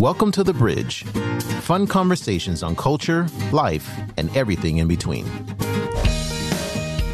[0.00, 1.02] Welcome to The Bridge.
[1.62, 5.24] Fun conversations on culture, life, and everything in between.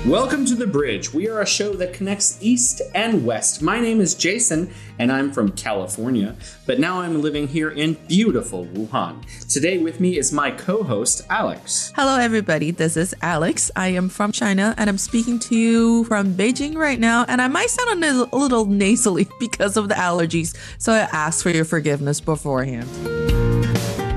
[0.09, 1.15] Welcome to The Bridge.
[1.15, 3.63] We are a show that connects East and West.
[3.63, 8.67] My name is Jason, and I'm from California, but now I'm living here in beautiful
[8.67, 9.25] Wuhan.
[9.51, 11.91] Today with me is my co host, Alex.
[11.97, 12.71] Hello, everybody.
[12.71, 13.71] This is Alex.
[13.77, 17.25] I am from China, and I'm speaking to you from Beijing right now.
[17.27, 21.49] And I might sound a little nasally because of the allergies, so I ask for
[21.49, 23.34] your forgiveness beforehand.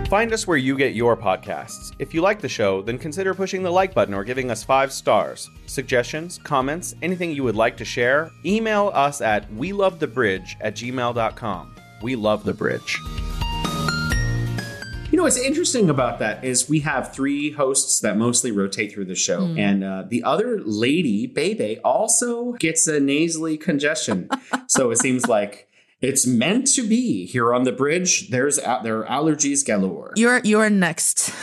[0.10, 1.94] Find us where you get your podcasts.
[2.00, 4.94] If you like the show, then consider pushing the like button or giving us five
[4.94, 5.50] stars.
[5.66, 10.56] Suggestions, comments, anything you would like to share, email us at we love the bridge
[10.62, 11.76] at gmail.com.
[12.02, 12.98] We love the bridge.
[15.12, 19.06] You know what's interesting about that is we have three hosts that mostly rotate through
[19.06, 19.60] the show, mm.
[19.60, 24.30] and uh, the other lady, Bebe, also gets a nasally congestion.
[24.68, 25.67] so it seems like
[26.00, 28.30] it's meant to be here on the bridge.
[28.30, 30.14] There's there are allergies galore.
[30.16, 31.34] You're you're next.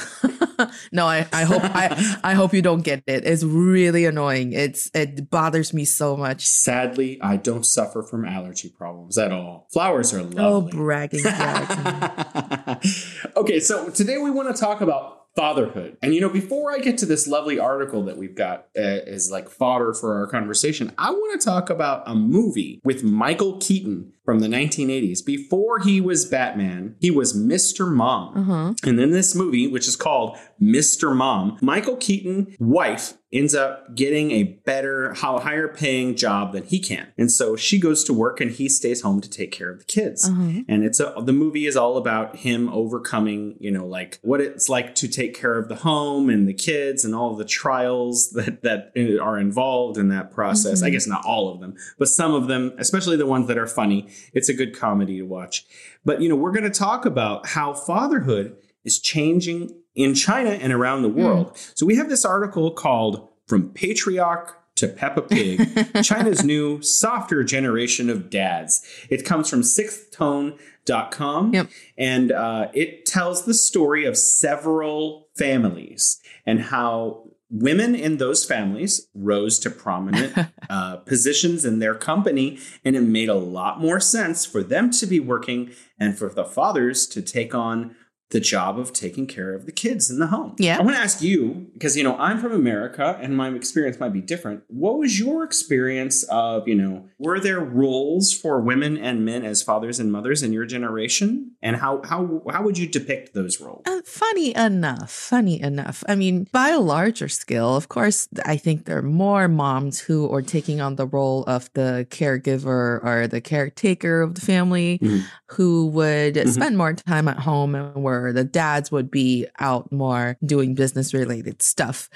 [0.93, 3.25] no, I, I hope I I hope you don't get it.
[3.25, 4.53] It's really annoying.
[4.53, 6.47] It's it bothers me so much.
[6.47, 9.67] Sadly, I don't suffer from allergy problems at all.
[9.73, 10.39] Flowers are oh, lovely.
[10.39, 11.23] Oh, bragging.
[11.23, 12.93] bragging.
[13.37, 15.97] okay, so today we want to talk about fatherhood.
[16.03, 19.31] And you know, before I get to this lovely article that we've got uh, as
[19.31, 24.13] like fodder for our conversation, I want to talk about a movie with Michael Keaton
[24.25, 25.25] from the 1980s.
[25.25, 27.93] Before he was Batman, he was Mr.
[27.93, 28.37] Mom.
[28.37, 28.75] Uh-huh.
[28.85, 31.15] And in this movie, which is called Mr.
[31.15, 37.09] Mom, Michael Keaton' wife ends up getting a better, higher paying job than he can.
[37.19, 39.85] And so she goes to work and he stays home to take care of the
[39.85, 40.29] kids.
[40.29, 40.63] Uh-huh.
[40.69, 44.69] And it's a, the movie is all about him overcoming, you know, like what it's
[44.69, 48.63] like to take care of the home and the kids and all the trials that,
[48.63, 50.79] that are involved in that process.
[50.79, 50.87] Mm-hmm.
[50.87, 53.67] I guess not all of them, but some of them, especially the ones that are
[53.67, 54.09] funny.
[54.33, 55.67] It's a good comedy to watch.
[56.05, 60.73] But, you know, we're going to talk about how fatherhood is changing in China and
[60.73, 61.55] around the world.
[61.55, 61.73] Mm.
[61.79, 65.69] So we have this article called From Patriarch to Peppa Pig,
[66.03, 68.85] China's new softer generation of dads.
[69.09, 71.71] It comes from sixthtone.com yep.
[71.97, 79.07] and uh, it tells the story of several families and how women in those families
[79.15, 84.45] rose to prominent uh, positions in their company, and it made a lot more sense
[84.45, 87.95] for them to be working and for the fathers to take on
[88.31, 90.57] the job of taking care of the kids in the home.
[90.59, 90.79] Yeah.
[90.79, 94.13] I want to ask you, because, you know, I'm from America and my experience might
[94.13, 94.63] be different.
[94.67, 99.63] What was your experience of, you know, were there roles for women and men as
[99.63, 101.53] fathers and mothers in your generation?
[101.63, 103.83] And how, how, how would you depict those roles?
[103.87, 106.03] Uh, funny enough, funny enough.
[106.09, 110.33] I mean, by a larger scale, of course, I think there are more moms who
[110.33, 115.21] are taking on the role of the caregiver or the caretaker of the family mm-hmm.
[115.51, 116.51] who would mm-hmm.
[116.51, 121.15] spend more time at home and were the dads would be out more doing business
[121.15, 122.09] related stuff.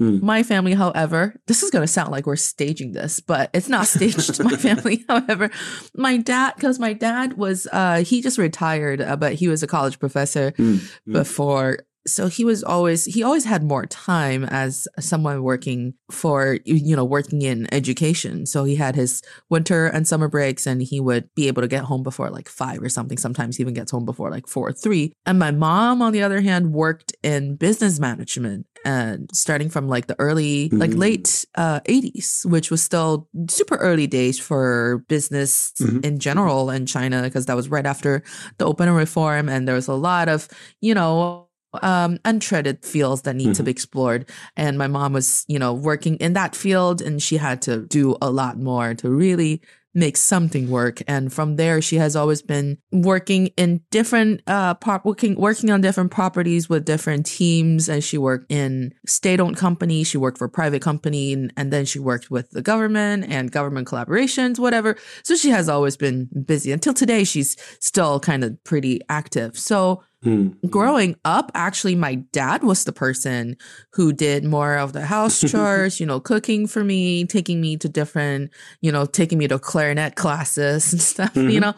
[0.00, 0.22] Mm.
[0.22, 3.86] My family, however, this is going to sound like we're staging this, but it's not
[3.86, 4.42] staged.
[4.42, 5.50] my family, however,
[5.94, 9.66] my dad, because my dad was, uh, he just retired, uh, but he was a
[9.66, 10.82] college professor mm.
[11.10, 16.94] before so he was always he always had more time as someone working for you
[16.94, 21.28] know working in education so he had his winter and summer breaks and he would
[21.34, 24.04] be able to get home before like five or something sometimes he even gets home
[24.04, 27.98] before like four or three and my mom on the other hand worked in business
[27.98, 30.78] management and starting from like the early mm-hmm.
[30.78, 36.00] like late uh 80s which was still super early days for business mm-hmm.
[36.04, 38.22] in general in china because that was right after
[38.58, 40.48] the open reform and there was a lot of
[40.82, 41.48] you know
[41.82, 43.52] um, untreaded fields that need mm-hmm.
[43.54, 44.28] to be explored.
[44.56, 48.16] And my mom was, you know, working in that field and she had to do
[48.20, 49.62] a lot more to really
[49.94, 51.00] make something work.
[51.06, 55.80] And from there, she has always been working in different, uh, pop, working, working on
[55.80, 57.88] different properties with different teams.
[57.88, 60.02] And she worked in state owned company.
[60.02, 63.86] She worked for private company and, and then she worked with the government and government
[63.86, 64.96] collaborations, whatever.
[65.22, 67.22] So she has always been busy until today.
[67.22, 69.56] She's still kind of pretty active.
[69.56, 70.68] So, Mm-hmm.
[70.68, 73.56] Growing up, actually, my dad was the person
[73.92, 77.88] who did more of the house chores, you know, cooking for me, taking me to
[77.88, 78.50] different,
[78.80, 81.50] you know, taking me to clarinet classes and stuff, mm-hmm.
[81.50, 81.74] you know.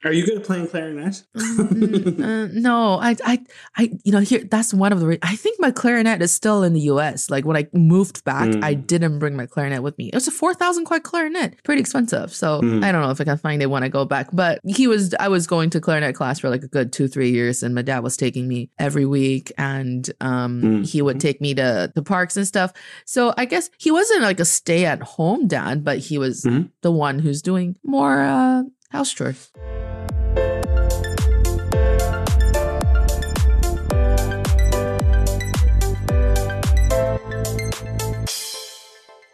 [0.00, 0.08] Mm-hmm.
[0.08, 1.22] Are you good at playing clarinet?
[1.36, 3.38] Mm, uh, no, I, I,
[3.76, 5.06] I, you know, here that's one of the.
[5.06, 7.28] Re- I think my clarinet is still in the U.S.
[7.28, 8.64] Like when I moved back, mm.
[8.64, 10.08] I didn't bring my clarinet with me.
[10.08, 12.32] It was a four thousand quid clarinet, pretty expensive.
[12.32, 12.82] So mm.
[12.82, 14.28] I don't know if I can find it when I go back.
[14.32, 17.30] But he was, I was going to clarinet class for like a good two, three
[17.30, 20.88] years, and my dad was taking me every week, and um, mm.
[20.88, 22.72] he would take me to the parks and stuff.
[23.04, 26.68] So I guess he wasn't like a stay at home dad, but he was mm-hmm.
[26.80, 29.34] the one who's doing more uh, House Chore.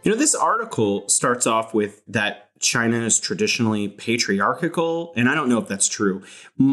[0.03, 5.49] You know, this article starts off with that China is traditionally patriarchal, and I don't
[5.49, 6.23] know if that's true.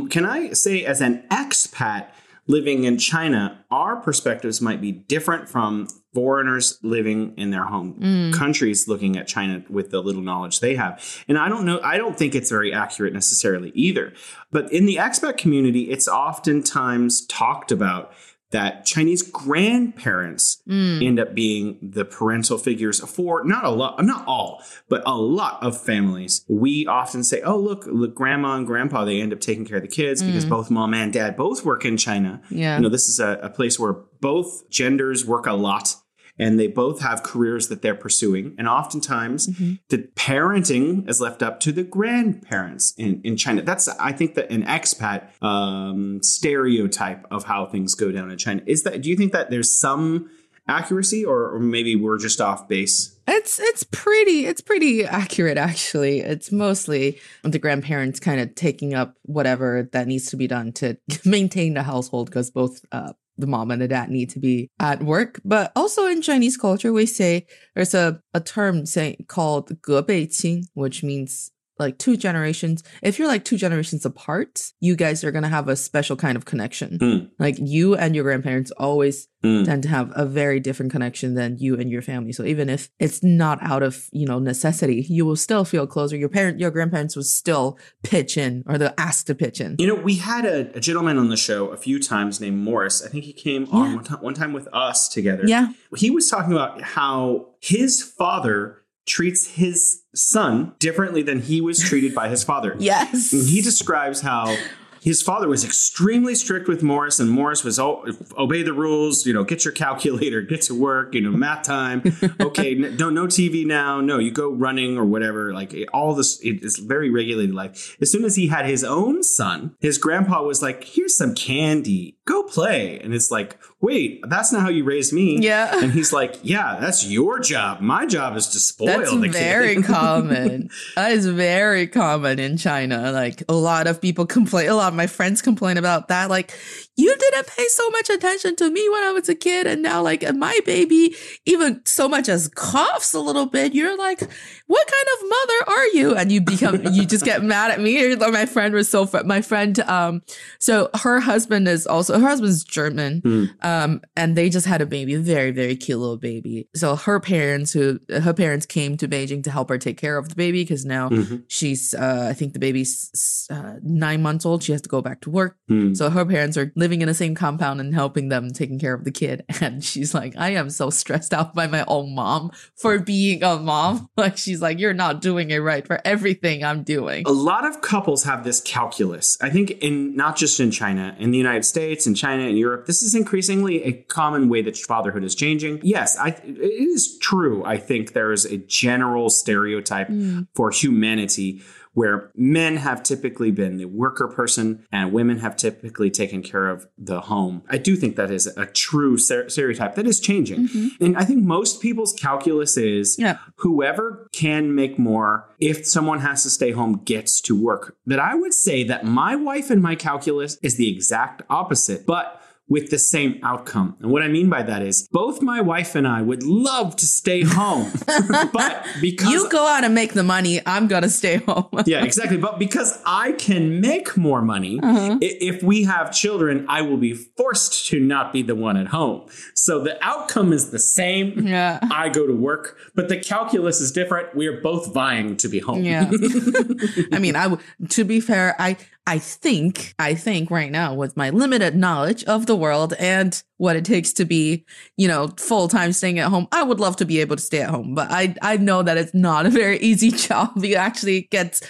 [0.09, 2.09] Can I say, as an expat,
[2.47, 8.33] living in China, our perspectives might be different from foreigners living in their home mm.
[8.33, 11.01] countries looking at China with the little knowledge they have.
[11.27, 14.13] And I don't know, I don't think it's very accurate necessarily either.
[14.51, 18.13] But in the expat community, it's oftentimes talked about
[18.53, 21.05] that Chinese grandparents mm.
[21.05, 25.61] end up being the parental figures for not a lot, not all, but a lot
[25.61, 26.45] of families.
[26.47, 29.83] We often say, "Oh, look, look, grandma and grandpa they end up taking care of
[29.83, 30.27] the kids mm.
[30.27, 32.77] because both mom and dad both work in China." Yeah.
[32.77, 35.95] you know, this is a, a place where both genders work a lot.
[36.39, 38.55] And they both have careers that they're pursuing.
[38.57, 39.47] And oftentimes
[39.89, 43.61] the parenting is left up to the grandparents in, in China.
[43.61, 48.63] That's, I think, that an expat um, stereotype of how things go down in China.
[48.65, 50.29] Is that, do you think that there's some
[50.67, 53.15] accuracy or, or maybe we're just off base?
[53.27, 56.19] It's it's pretty it's pretty accurate actually.
[56.19, 60.97] It's mostly the grandparents kind of taking up whatever that needs to be done to
[61.25, 65.02] maintain the household because both uh, the mom and the dad need to be at
[65.02, 65.40] work.
[65.44, 71.02] But also in Chinese culture, we say there's a, a term saying called 隔辈亲, which
[71.02, 72.83] means like two generations.
[73.01, 76.45] If you're like two generations apart, you guys are gonna have a special kind of
[76.45, 76.97] connection.
[76.99, 77.17] Hmm.
[77.39, 79.63] Like you and your grandparents always Hmm.
[79.65, 82.31] tend to have a very different connection than you and your family.
[82.31, 86.15] So even if it's not out of, you know, necessity, you will still feel closer.
[86.15, 89.75] Your parent, your grandparents will still pitch in or they'll ask to pitch in.
[89.79, 93.03] You know, we had a, a gentleman on the show a few times named Morris.
[93.05, 95.43] I think he came on one, time, one time with us together.
[95.45, 95.73] Yeah.
[95.97, 102.13] He was talking about how his father treats his son differently than he was treated
[102.13, 102.75] by his father.
[102.79, 103.31] Yes.
[103.33, 104.55] And he describes how
[105.01, 108.05] his father was extremely strict with Morris, and Morris was oh,
[108.37, 109.25] obey the rules.
[109.25, 111.13] You know, get your calculator, get to work.
[111.13, 112.01] You know, math time.
[112.39, 113.99] Okay, n- don't no TV now.
[113.99, 115.53] No, you go running or whatever.
[115.53, 117.97] Like it- all this, it is very regulated life.
[118.01, 122.17] As soon as he had his own son, his grandpa was like, "Here's some candy.
[122.25, 125.39] Go play." And it's like, wait, that's not how you raised me.
[125.41, 125.69] Yeah.
[125.83, 127.81] And he's like, "Yeah, that's your job.
[127.81, 130.69] My job is to spoil That's the very kid." common.
[130.95, 133.11] That is very common in China.
[133.11, 136.29] Like a lot of people complain, a lot of my friends complain about that.
[136.29, 136.57] Like,
[136.95, 139.65] you didn't pay so much attention to me when I was a kid.
[139.67, 144.19] And now, like, my baby, even so much as coughs a little bit, you're like,
[144.67, 146.15] what kind of mother are you?
[146.15, 148.15] And you become, you just get mad at me.
[148.15, 150.21] My friend was so, fr- my friend, um,
[150.59, 153.21] so her husband is also, her husband's German.
[153.23, 153.45] Hmm.
[153.61, 156.67] Um, and they just had a baby, a very, very cute little baby.
[156.75, 160.29] So her parents, who her parents came to Beijing to help her take care of
[160.29, 161.43] the baby because now Mhm.
[161.47, 164.63] she's, uh, I think the baby's uh, nine months old.
[164.63, 165.57] She has to go back to work.
[165.67, 165.93] Hmm.
[165.95, 169.05] So her parents are living in the same compound and helping them taking care of
[169.05, 169.45] the kid.
[169.63, 173.57] And she's like, I am so stressed out by my own mom for being a
[173.57, 174.09] mom.
[174.17, 177.23] Like she's like, you're not doing it right for everything I'm doing.
[177.25, 179.37] A lot of couples have this calculus.
[179.41, 182.85] I think in not just in China, in the United States, in China, and Europe,
[182.85, 185.79] this is increasingly a common way that fatherhood is changing.
[185.83, 187.63] Yes, I, it is true.
[187.65, 190.47] I think there is a general stereotype mm.
[190.53, 191.61] for humanity
[191.93, 196.87] where men have typically been the worker person and women have typically taken care of
[196.97, 197.61] the home.
[197.69, 200.67] I do think that is a true stereotype that is changing.
[200.67, 201.03] Mm-hmm.
[201.03, 203.37] And I think most people's calculus is Yeah.
[203.57, 207.95] whoever can make more if someone has to stay home gets to work.
[208.05, 212.41] But I would say that my wife and my calculus is the exact opposite, but
[212.69, 213.95] with the same outcome.
[213.99, 217.05] And what I mean by that is both my wife and I would love to
[217.05, 217.91] stay home.
[218.53, 220.61] but because You go out and make the money.
[220.65, 221.67] I'm going to stay home.
[221.85, 222.37] yeah, exactly.
[222.37, 225.17] But because I can make more money, Uh-huh.
[225.21, 229.27] if we have children, I will be forced to not be the one at home.
[229.55, 231.45] So the outcome is the same.
[231.45, 231.79] Yeah.
[231.91, 234.35] I go to work, but the calculus is different.
[234.35, 235.83] We are both vying to be home.
[235.83, 236.09] Yeah.
[237.11, 241.17] I mean, I w- to be fair, I I think I think right now with
[241.17, 244.65] my limited knowledge of the world and what it takes to be,
[244.97, 247.61] you know, full time staying at home, I would love to be able to stay
[247.61, 250.51] at home, but I I know that it's not a very easy job.
[250.63, 251.61] You actually get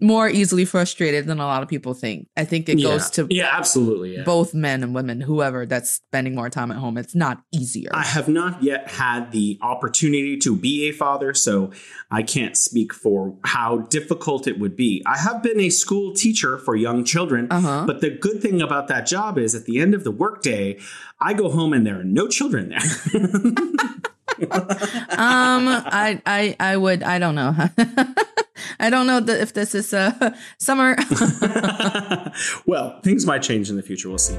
[0.00, 2.28] more easily frustrated than a lot of people think.
[2.36, 2.88] I think it yeah.
[2.88, 4.16] goes to yeah, absolutely.
[4.16, 4.24] Yeah.
[4.24, 6.98] both men and women, whoever that's spending more time at home.
[6.98, 7.90] It's not easier.
[7.92, 11.70] I have not yet had the opportunity to be a father, so
[12.10, 15.02] I can't speak for how difficult it would be.
[15.06, 17.84] I have been a school teacher for young children, Uh-huh.
[17.86, 20.78] but the good thing about that job is at the end of the workday,
[21.20, 22.78] I go home and there are no children there.
[25.18, 27.56] um, I, I, I would, I don't know.
[28.80, 30.96] I don't know if this is uh, summer.
[32.66, 34.08] well, things might change in the future.
[34.08, 34.38] We'll see.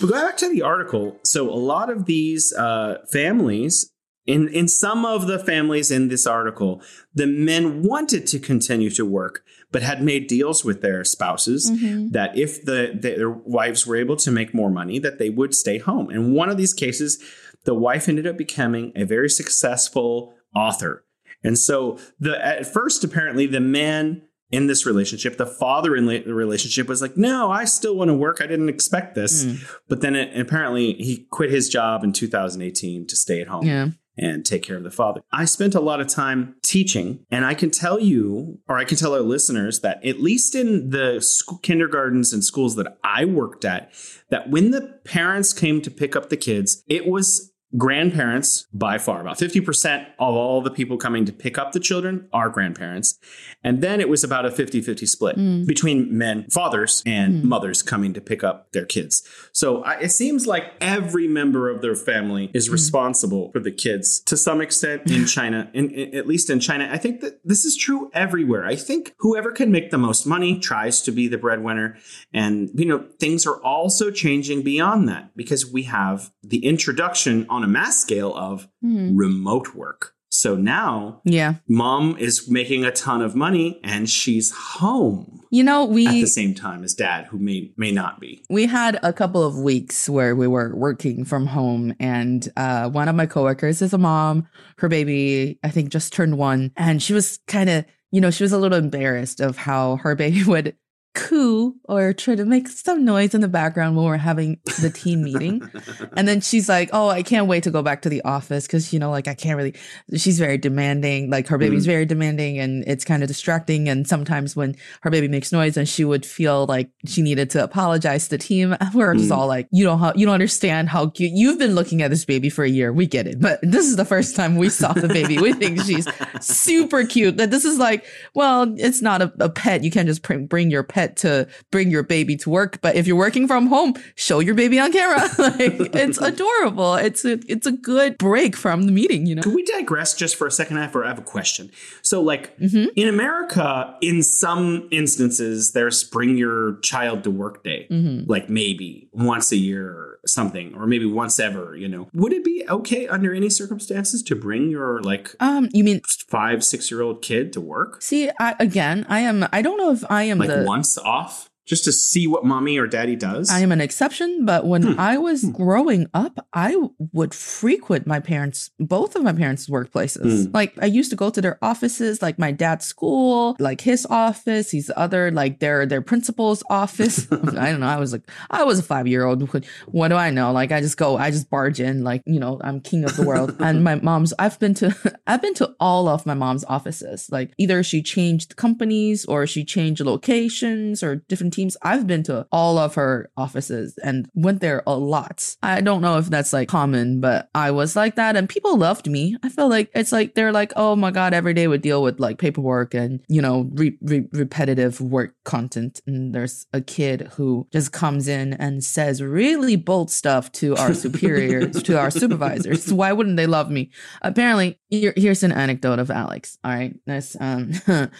[0.00, 1.20] But go back to the article.
[1.24, 3.91] So a lot of these uh, families.
[4.24, 6.80] In, in some of the families in this article,
[7.12, 12.10] the men wanted to continue to work, but had made deals with their spouses Mm-hmm.
[12.10, 15.78] that if the, their wives were able to make more money, that they would stay
[15.78, 16.10] home.
[16.10, 17.18] In one of these cases,
[17.64, 21.04] the wife ended up becoming a very successful author.
[21.44, 26.22] And so the at first, apparently, the man in this relationship, the father in the
[26.32, 28.40] relationship was like, "No, I still want to work.
[28.40, 29.78] I didn't expect this." Mm.
[29.88, 33.88] But then it, apparently, he quit his job in 2018 to stay at home Yeah.
[34.16, 35.22] And take care of the father.
[35.32, 38.96] I spent a lot of time teaching, and I can tell you, or I can
[38.96, 43.64] tell our listeners, that at least in the school, kindergartens and schools that I worked
[43.64, 43.92] at,
[44.30, 49.20] that when the parents came to pick up the kids, it was grandparents by far
[49.20, 53.18] about 50% of all the people coming to pick up the children are grandparents
[53.64, 55.66] and then it was about a 50-50 split Mm.
[55.66, 57.44] between men fathers and Mm.
[57.44, 61.80] mothers coming to pick up their kids so I, it seems like every member of
[61.80, 62.72] their family is Mm.
[62.72, 66.88] responsible for the kids to some extent in china in, in- at least in china
[66.92, 70.58] i think that this is true everywhere i think whoever can make the most money
[70.58, 71.96] tries to be the breadwinner
[72.34, 77.61] and you know things are also changing beyond that because we have the introduction on
[77.64, 79.12] a mass scale of Mm.
[79.14, 81.54] remote work so now Yeah.
[81.68, 86.26] mom is making a ton of money and she's home You know, we at the
[86.26, 90.08] same time as dad who may may not be We had a couple of weeks
[90.08, 94.48] where we were working from home, and uh, one of my coworkers is a mom.
[94.78, 98.44] Her baby, I think, just turned one, and she was kind of, you know, she
[98.44, 100.74] was a little embarrassed of how her baby would
[101.14, 105.22] coo or try to make some noise in the background when we're having the team
[105.22, 105.62] meeting.
[106.14, 108.92] And then she's like, "Oh, I can't wait to go back to the office because
[108.92, 109.74] you know, like I can't really."
[110.16, 111.30] She's very demanding.
[111.30, 113.88] Like her baby's very demanding, and it's kind of distracting.
[113.88, 117.64] And sometimes when her baby makes noise, and she would feel like she needed to
[117.64, 119.36] apologize to the team, we're just Mm.
[119.36, 121.32] all like, "You don't, how, you don't understand how cute.
[121.32, 122.92] You've been looking at this baby for a year.
[122.92, 125.38] We get it, but this is the first time we saw the baby.
[125.38, 126.06] We think she's
[126.40, 127.36] super cute.
[127.38, 128.04] That this is like,
[128.34, 129.82] well, it's not a, a pet.
[129.82, 132.80] You can't just bring, bring your pet to bring your baby to work.
[132.80, 135.20] But if you're working from home, show your baby on camera.
[135.38, 136.94] like it's adorable.
[136.94, 139.26] It's a it's a good break from the meeting.
[139.26, 139.42] You know.
[139.42, 140.78] Can we digress just for a second?
[140.78, 141.70] I have, I have a question.
[142.02, 142.88] So, like Mhm.
[142.96, 148.28] in America, in some instances, there's bring your child to work day, Mhm.
[148.28, 151.74] like maybe once a year or something, or maybe once ever.
[151.76, 155.82] You know, would it be okay under any circumstances to bring your like Um, you
[155.84, 158.30] mean five, six year old kid to work, see?
[158.38, 159.46] I again, I am.
[159.52, 160.64] I don't know if I am like the.
[160.66, 163.48] once off, just to see what mommy or daddy does?
[163.50, 164.98] I am an exception, but when Hmm.
[165.00, 165.50] I was Hmm.
[165.52, 166.76] growing up, I
[167.12, 170.46] would frequent my parents, both of my parents' workplaces.
[170.46, 170.50] Hmm.
[170.52, 174.72] Like I used to go to their offices, like my dad's school, like his office,
[174.72, 177.26] his other, like their their principal's office.
[177.56, 177.86] I don't know.
[177.86, 179.42] I was like, I was a five year old.
[179.86, 180.50] What do I know?
[180.52, 183.22] Like I just go, I just barge in, like you know, I'm king of the
[183.22, 183.54] world.
[183.60, 184.94] and my mom's, I've been to,
[185.28, 187.28] I've been to all of my mom's offices.
[187.30, 191.76] Like either she changed companies or she changed locations or different teams.
[191.82, 195.56] I've been to all of her offices and went there a lot.
[195.62, 199.08] I don't know if that's like common, but I was like that and people loved
[199.08, 199.36] me.
[199.42, 202.20] I feel like it's like they're like, oh my God, every day we deal with
[202.20, 206.00] like paperwork and, you know, re- re- repetitive work content.
[206.06, 210.94] And there's a kid who just comes in and says really bold stuff to our
[211.02, 212.92] superiors, to our supervisors.
[212.92, 213.90] Why wouldn't they love me?
[214.22, 216.58] Apparently, here, here's an anecdote of Alex.
[216.64, 216.94] All right.
[217.06, 217.72] This, um,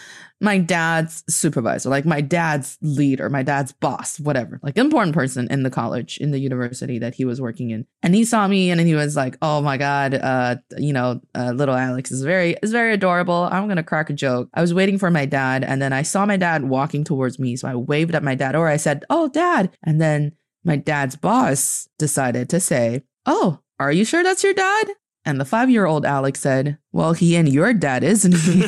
[0.42, 5.62] my dad's supervisor, like my dad's leader, my dad's boss, whatever, like important person in
[5.62, 7.86] the college, in the university that he was working in.
[8.02, 11.52] And he saw me and he was like, "Oh my god, uh, you know, uh,
[11.52, 13.48] little Alex is very is very adorable.
[13.52, 16.26] I'm gonna crack a joke." I was waiting for my dad, and then I saw
[16.26, 19.28] my dad walking towards me, so I waved at my dad, or I said, "Oh,
[19.28, 20.32] dad," and then
[20.64, 24.88] my dad's boss decided to say, "Oh, are you sure that's your dad?"
[25.24, 28.62] And the five year old Alex said, Well, he and your dad, isn't he?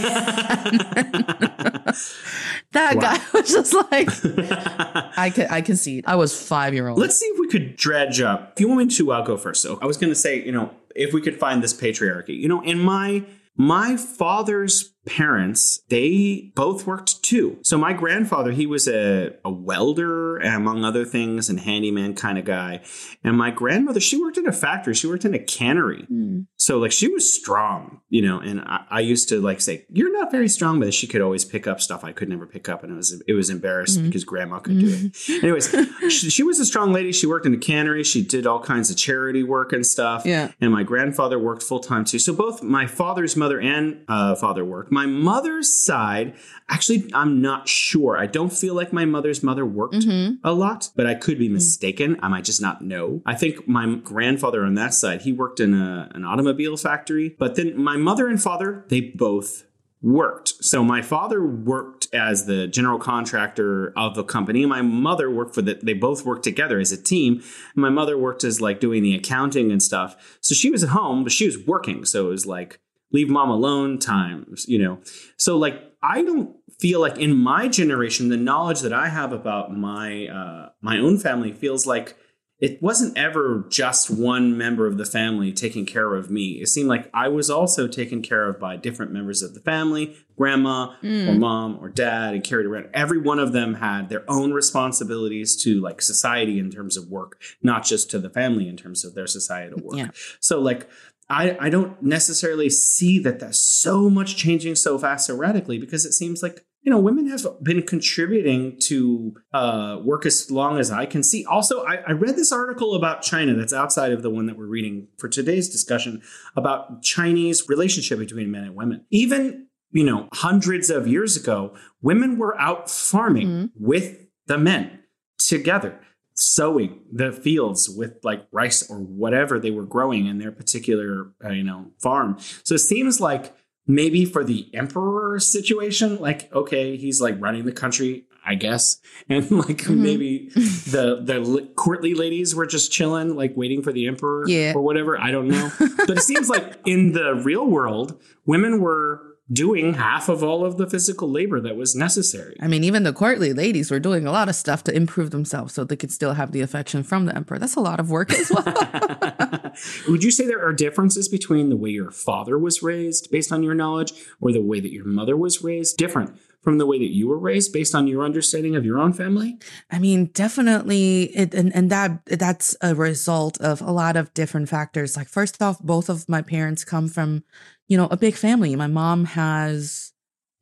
[2.73, 3.01] that Wow.
[3.01, 4.09] guy was just like,
[5.19, 6.05] I can, I can see it.
[6.07, 6.99] I was five year old.
[6.99, 8.53] Let's see if we could dredge up.
[8.55, 9.63] If you want me to, I'll go first.
[9.63, 12.49] So I was going to say, you know, if we could find this patriarchy, you
[12.49, 13.25] know, in my
[13.57, 17.59] my father's parents, they both worked too.
[17.63, 22.45] So my grandfather, he was a, a welder, among other things, and handyman kind of
[22.45, 22.83] guy.
[23.23, 24.95] And my grandmother, she worked in a factory.
[24.95, 26.05] She worked in a cannery.
[26.05, 26.41] Hmm.
[26.57, 30.13] So like she was strong, you know, and I, I used to like say, You're
[30.13, 32.83] not very strong, but she could always pick up stuff I could never pick up.
[32.83, 34.07] And it was it was embarrassed Mhm.
[34.07, 35.43] because grandma could do it.
[35.43, 35.75] Anyways,
[36.09, 37.13] she, she was a strong lady.
[37.13, 38.03] She worked in a cannery.
[38.05, 40.25] She did all kinds of charity work and stuff.
[40.25, 40.53] Yeah.
[40.61, 42.19] And my grandfather worked full time too.
[42.19, 44.91] So both my father's mother and uh, father worked.
[44.95, 46.35] My mother's side,
[46.69, 48.17] actually, I'm not sure.
[48.17, 50.39] I don't feel like my mother's mother worked Mhm.
[50.45, 51.55] a lot, but I could be Mm.
[51.55, 52.17] mistaken.
[52.23, 53.21] I might just not know.
[53.27, 57.57] I think my grandfather on that side, he worked in a, an automobile factory, but
[57.57, 59.65] then my mother and father, they both
[60.01, 60.53] worked.
[60.63, 64.65] So my father worked as the general contractor of the company.
[64.67, 67.43] My mother worked for the they both worked together as a team.
[67.75, 70.39] My mother worked as like doing the accounting and stuff.
[70.41, 72.05] So she was at home, but she was working.
[72.05, 72.79] So it was like
[73.15, 74.99] leave mom alone times, you know.
[75.37, 79.75] So like I don't feel like in my generation the knowledge that I have about
[79.75, 82.17] my uh my own family feels like
[82.61, 86.61] it wasn't ever just one member of the family taking care of me.
[86.63, 90.17] It seemed like I was also taken care of by different members of the family,
[90.37, 91.39] grandma or Mm.
[91.39, 92.87] mom or dad, and carried around.
[92.95, 97.41] Every one of them had their own responsibilities to like society in terms of work,
[97.63, 99.99] not just to the family in terms of their societal work.
[99.99, 100.09] Yeah.
[100.41, 100.89] So like
[101.35, 106.05] I, I don't necessarily see that that's so much changing so fast so radically because
[106.07, 110.91] it seems like you know women have been contributing to uh, work as long as
[110.91, 111.45] I can see.
[111.47, 114.67] Also, I, I read this article about China that's outside of the one that we're
[114.79, 116.23] reading for today's discussion
[116.57, 119.05] about Chinese relationship between men and women.
[119.11, 123.71] Even you know hundreds of years ago, women were out farming Mhm.
[123.77, 124.07] with
[124.47, 125.01] the men
[125.39, 125.99] together
[126.35, 131.51] sowing the fields with like rice or whatever they were growing in their particular uh,
[131.51, 133.55] you know farm so it seems like
[133.87, 138.99] maybe for the emperor situation like okay he's like running the country i guess
[139.29, 139.99] and like Mhm.
[139.99, 144.73] maybe the the courtly ladies were just chilling like waiting for the emperor Yeah.
[144.75, 149.34] or whatever i don't know but it seems like in the real world women were
[149.53, 153.13] doing half of all of the physical labor that was necessary I mean, even the
[153.13, 156.35] courtly ladies were doing a lot of stuff to improve themselves so they could still
[156.35, 157.59] have the affection from the emperor.
[157.59, 159.73] That's a lot of work as well.
[160.09, 163.63] Would you say there are differences between the way your father was raised based on
[163.63, 167.15] your knowledge or the way that your mother was raised different from the way that
[167.15, 169.59] you were raised based on your understanding of your own family?
[169.91, 174.69] I mean, definitely, it, and and that that's a result of a lot of different
[174.69, 175.17] factors.
[175.17, 177.45] Like first off, both of my parents come from,
[177.87, 178.75] you know, a big family.
[178.75, 180.13] My mom has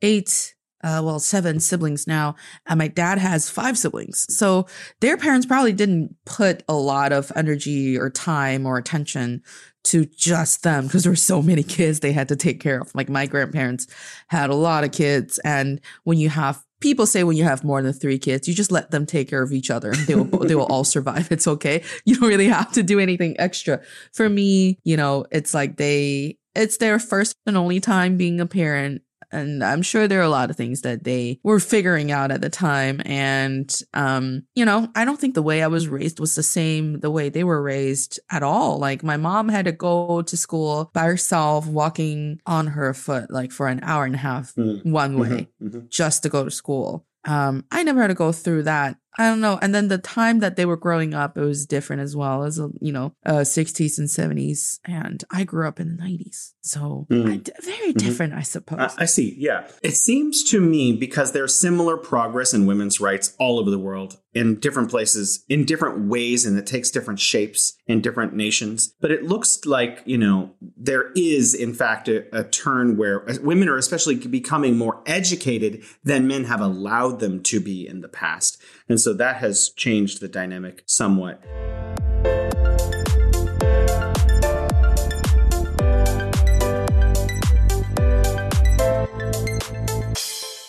[0.01, 2.35] eight, uh, well, seven siblings now,
[2.67, 4.25] and my dad has five siblings.
[4.29, 4.67] So
[4.99, 9.41] their parents probably didn't put a lot of energy or time or attention
[9.83, 12.93] to just them because there were so many kids they had to take care of.
[12.95, 13.87] Like my grandparents
[14.27, 17.81] had a lot of kids, and when you have people say when you have more
[17.81, 19.93] than three kids, you just let them take care of each other.
[19.95, 21.27] They will they will all survive.
[21.31, 21.83] It's okay.
[22.05, 23.81] You don't really have to do anything extra.
[24.11, 28.45] For me, you know, it's like they it's their first and only time being a
[28.45, 29.01] parent.
[29.33, 32.41] And I'm sure there are a lot of things that they were figuring out at
[32.41, 33.01] the time.
[33.05, 36.99] And, um, you know, I don't think the way I was raised was the same
[36.99, 38.77] the way they were raised at all.
[38.77, 43.51] Like my mom had to go to school by herself, walking on her foot, like
[43.51, 44.85] for an hour and a half Mm.
[44.85, 45.89] one way Mhm.
[45.89, 47.05] just to go to school.
[47.25, 48.97] Um, I never had to go through that.
[49.17, 49.59] I don't know.
[49.61, 52.59] And then the time that they were growing up, it was different as well as,
[52.81, 54.79] you know, uh, 60s and 70s.
[54.85, 56.53] And I grew up in the 90s.
[56.61, 57.25] So Mm.
[57.25, 57.97] I very Mhm.
[57.97, 58.79] different, I suppose.
[58.97, 59.35] I, I see.
[59.37, 59.67] Yeah.
[59.83, 64.17] It seems to me because there's similar progress in women's rights all over the world
[64.33, 68.93] in different places, in different ways, and it takes different shapes in different nations.
[68.99, 73.35] But it looks like, you know, there is, in fact, a, a turn where uh,
[73.43, 78.07] women are especially becoming more educated than men have allowed them to be in the
[78.07, 78.57] past.
[78.89, 81.41] And so that has changed the dynamic somewhat.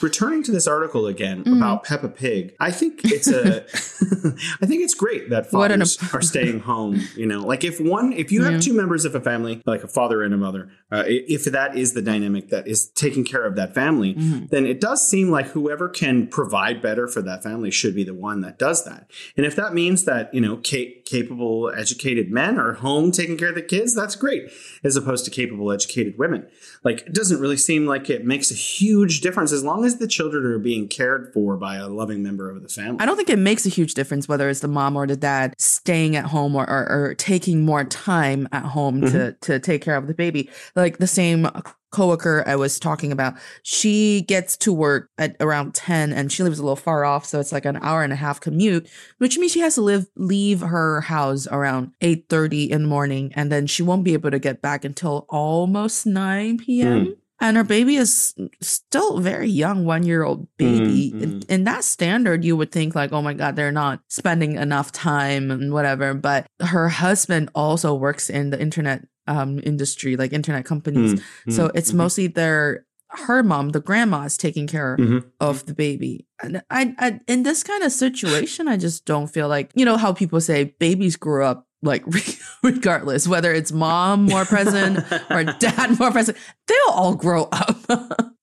[0.04, 1.56] Returning to this article again Mhm.
[1.56, 3.64] about Peppa Pig, I think it's a,
[4.62, 7.00] I think it's great that an fathers are staying home.
[7.16, 8.60] You know, like if one, if you have Yeah.
[8.60, 11.94] two members of a family, like a father and a mother, uh, if that is
[11.94, 14.50] the dynamic that is taking care of that family, Mhm.
[14.50, 18.14] then it does seem like whoever can provide better for that family should be the
[18.14, 19.10] one that does that.
[19.36, 23.48] And if that means that you know ca- capable, educated men are home taking care
[23.48, 24.44] of the kids, that's great,
[24.84, 26.44] as opposed to capable, educated women.
[26.84, 30.08] Like it doesn't really seem like it makes a huge difference as long as the
[30.08, 32.98] children are being cared for by a loving member of the family.
[33.00, 35.54] I don't think it makes a huge difference whether it's the mom or the dad
[35.58, 39.38] staying at home or, or, or taking more time at home to, mm-hmm.
[39.40, 40.50] to take care of the baby.
[40.74, 41.48] Like the same
[41.94, 46.58] coworker I was talking about, she gets to work at around 10 and she lives
[46.58, 47.24] a little far off.
[47.24, 50.06] So it's like an hour and a half commute, which means she has to live,
[50.16, 53.32] leave her house around 8.30 in the morning.
[53.36, 57.04] And then she won't be able to get back until almost 9 p.m.
[57.06, 57.12] Hmm.
[57.40, 61.12] And her baby is still very young, one year old baby.
[61.14, 64.54] Mm, In, in that standard, you would think like, oh my God, they're not spending
[64.56, 66.14] enough time and whatever.
[66.14, 71.14] But her husband also works in the internet um, industry, like internet companies.
[71.14, 71.96] Mm, So mm, it's mhm.
[71.96, 75.24] mostly their her mom, the grandma, is taking care Mhm.
[75.40, 76.26] of the baby.
[76.42, 79.96] And I, I, in this kind of situation, I just don't feel like you know
[79.96, 82.04] how people say babies grow up like
[82.62, 84.98] regardless whether it's mom more present
[85.30, 87.76] or dad more present, they'll all grow up.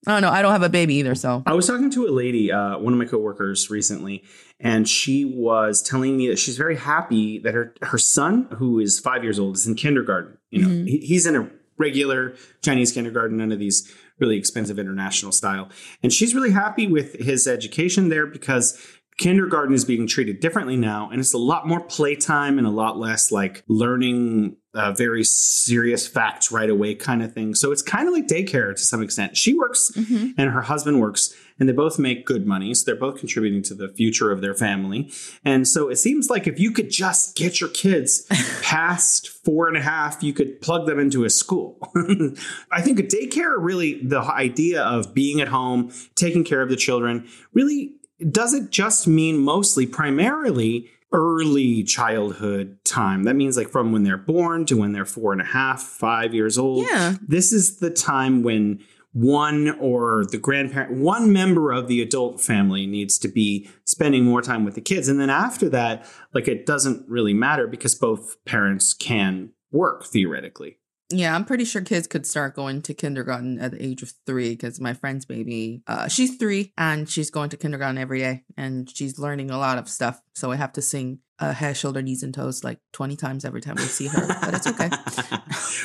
[0.07, 0.29] I don't know.
[0.29, 2.91] I don't have a baby either, so I was talking to a lady, uh, one
[2.93, 4.23] of my coworkers recently,
[4.59, 8.99] and she was telling me that she's very happy that her her son, who is
[8.99, 10.37] five years old, is in kindergarten.
[10.49, 10.87] You know, Mhm.
[10.87, 15.69] he, he's in a regular Chinese kindergarten, none of these really expensive international style,
[16.01, 18.77] and she's really happy with his education there because
[19.21, 22.97] kindergarten is being treated differently now and it's a lot more playtime and a lot
[22.97, 27.53] less like learning uh, very serious facts right away kind of thing.
[27.53, 29.35] So it's kind of like daycare to some extent.
[29.37, 30.33] She works Mhm.
[30.37, 33.75] and her husband works and they both make good money so they're both contributing to
[33.75, 35.11] the future of their family.
[35.45, 38.25] And so it seems like if you could just get your kids
[38.63, 41.77] past four and a half you could plug them into a school.
[42.71, 46.75] I think a daycare really the idea of being at home taking care of the
[46.77, 47.91] children really
[48.29, 54.17] does it just mean mostly primarily early childhood time that means like from when they're
[54.17, 57.89] born to when they're four and a half five years old yeah, this is the
[57.89, 58.79] time when
[59.13, 64.41] one or the grandparent, one member of the adult family needs to be spending more
[64.41, 65.07] time with the kids.
[65.07, 70.77] And then after that, like it doesn't really matter because both parents can work theoretically.
[71.11, 71.35] Yeah.
[71.35, 74.79] I'm pretty sure kids could start going to kindergarten at the age of three because
[74.79, 79.19] my friend's baby, uh, she's three and she's going to kindergarten every day and she's
[79.19, 80.21] learning a lot of stuff.
[80.33, 83.61] So I have to sing uh, head, shoulder, knees, and toes like 20 times every
[83.61, 84.89] time we see her, but it's okay.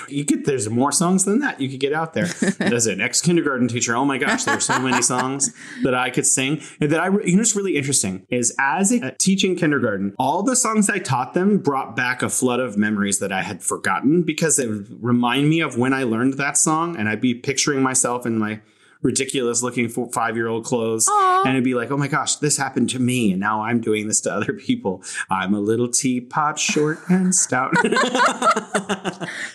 [0.15, 2.27] you could, there's more songs than that you could get out there.
[2.61, 6.11] As an ex kindergarten teacher, oh my gosh, there are so many songs that I
[6.11, 6.61] could sing.
[6.79, 10.57] And that I, you know, what's really interesting is as a teaching kindergarten, all the
[10.57, 14.59] songs I taught them brought back a flood of memories that I had forgotten because
[14.59, 16.97] it would remind me of when I learned that song.
[16.97, 18.61] And I'd be picturing myself in my
[19.03, 21.07] ridiculous looking five year old clothes.
[21.09, 21.43] Aw.
[21.45, 23.33] And it'd be like, oh my gosh, this happened to me.
[23.33, 25.03] And now I'm doing this to other people.
[25.31, 27.73] I'm a little teapot, short and stout.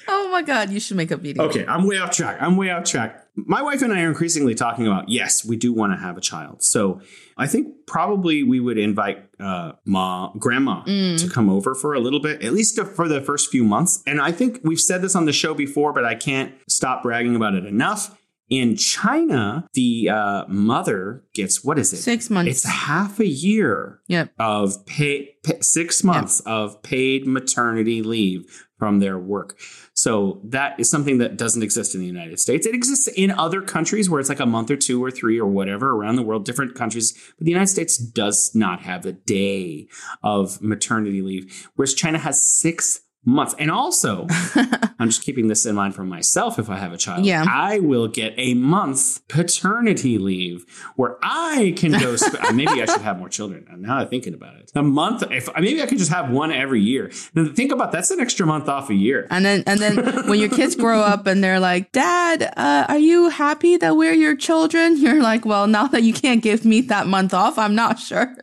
[0.07, 1.43] Oh my God, you should make a video.
[1.43, 2.37] Okay, I'm way off track.
[2.41, 3.25] I'm way off track.
[3.35, 6.21] My wife and I are increasingly talking about yes, we do want to have a
[6.21, 6.63] child.
[6.63, 7.01] So
[7.37, 11.19] I think probably we would invite uh, ma, grandma Mm.
[11.19, 14.01] to come over for a little bit, at least for the first few months.
[14.05, 17.35] And I think we've said this on the show before, but I can't stop bragging
[17.35, 18.17] about it enough.
[18.51, 21.97] In China, the uh, mother gets what is it?
[21.97, 22.51] Six months.
[22.51, 24.33] It's half a year Yep.
[24.39, 29.57] of pay, pay six months of paid maternity leave from their work.
[29.93, 32.65] So that is something that doesn't exist in the United States.
[32.67, 35.45] It exists in other countries where it's like a month or two or three or
[35.47, 37.13] whatever around the world, different countries.
[37.37, 39.87] But the United States does not have a day
[40.23, 43.55] of maternity leave, whereas China has six months.
[43.59, 44.27] And also,
[44.99, 47.25] I'm just keeping this in mind for myself if I have a child.
[47.25, 47.45] Yeah.
[47.47, 52.15] I will get a month paternity leave where I can go.
[52.17, 53.67] Sp- maybe I should have more children.
[53.77, 54.71] Now I'm thinking about it.
[54.75, 55.23] A month.
[55.31, 57.11] If maybe I could just have one every year.
[57.33, 59.27] Then think about that's an extra month off a year.
[59.29, 62.97] And then, and then when your kids grow up and they're like, Dad, uh, are
[62.97, 64.97] you happy that we're your children?
[64.97, 68.35] You're like, well, now that you can't give me that month off, I'm not sure.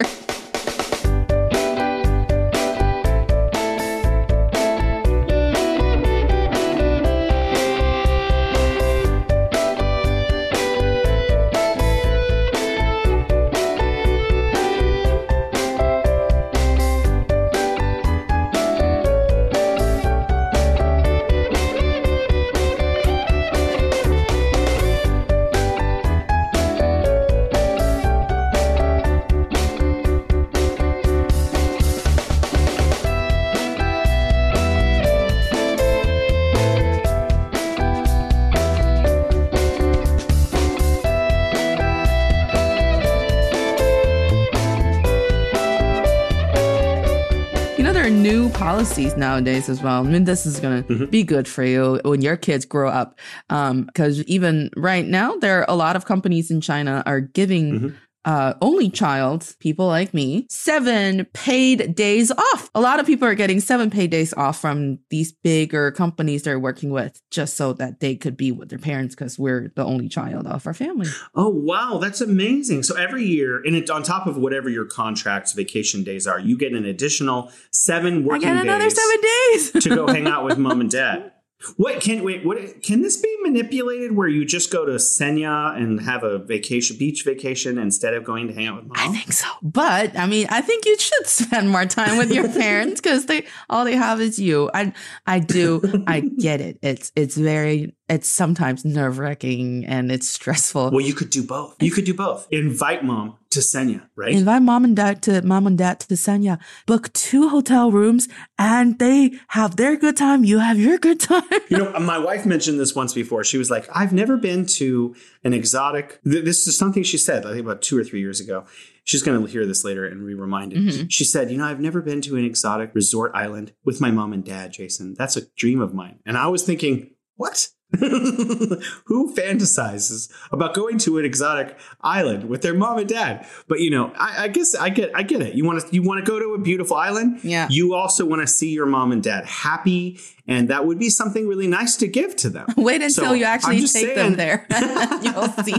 [48.48, 50.04] New policies nowadays as well.
[50.04, 51.04] I mean, this is going to mm-hmm.
[51.06, 53.18] be good for you when your kids grow up.
[53.50, 57.72] Um, because even right now, there are a lot of companies in China are giving
[57.72, 57.88] mm-hmm.
[58.28, 62.70] Uh, only child, people like me, seven paid days off.
[62.74, 66.60] A lot of people are getting seven paid days off from these bigger companies they're
[66.60, 70.10] working with just so that they could be with their parents because we're the only
[70.10, 71.08] child of our family.
[71.34, 72.82] Oh wow, that's amazing!
[72.82, 76.58] So every year, and it, on top of whatever your contract's vacation days are, you
[76.58, 79.84] get an additional seven I working get another days seven days.
[79.84, 81.32] to go hang out with mom and dad.
[81.76, 82.44] What can wait?
[82.44, 84.14] What can this be manipulated?
[84.14, 88.46] Where you just go to Sanya and have a vacation, beach vacation, instead of going
[88.46, 88.96] to hang out with mom?
[88.96, 89.48] I think so.
[89.60, 93.44] But I mean, I think you should spend more time with your parents because they
[93.68, 94.70] all they have is you.
[94.72, 94.92] I
[95.26, 96.04] I do.
[96.06, 96.78] I get it.
[96.80, 100.92] It's it's very it's sometimes nerve wracking and it's stressful.
[100.92, 101.82] Well, you could do both.
[101.82, 102.46] You could do both.
[102.52, 104.32] Invite mom to Sanya, right?
[104.32, 106.58] Invite mom and dad to mom and dad to Sanya.
[106.86, 110.44] Book two hotel rooms and they have their good time.
[110.44, 111.42] You have your good time.
[111.70, 113.44] you know, my wife mentioned this once before.
[113.44, 116.20] She was like, I've never been to an exotic.
[116.24, 118.64] th- This is something she said, I think about two or three years ago.
[119.04, 120.78] She's going to hear this later and be reminded.
[120.80, 121.06] Mhm.
[121.10, 124.34] She said, You know, I've never been to an exotic resort island with my mom
[124.34, 125.14] and dad, Jason.
[125.14, 126.18] That's a dream of mine.
[126.26, 127.70] And I was thinking, What?
[127.98, 133.46] Who fantasizes about going to an exotic island with their mom and dad?
[133.66, 135.54] But you know, I, I guess I get I get it.
[135.54, 137.40] You want to you want to go to a beautiful island.
[137.42, 137.66] Yeah.
[137.70, 141.46] You also want to see your mom and dad happy, and that would be something
[141.46, 142.66] really nice to give to them.
[142.76, 144.66] Wait until So, you actually take saying- them there.
[145.22, 145.74] You'll see.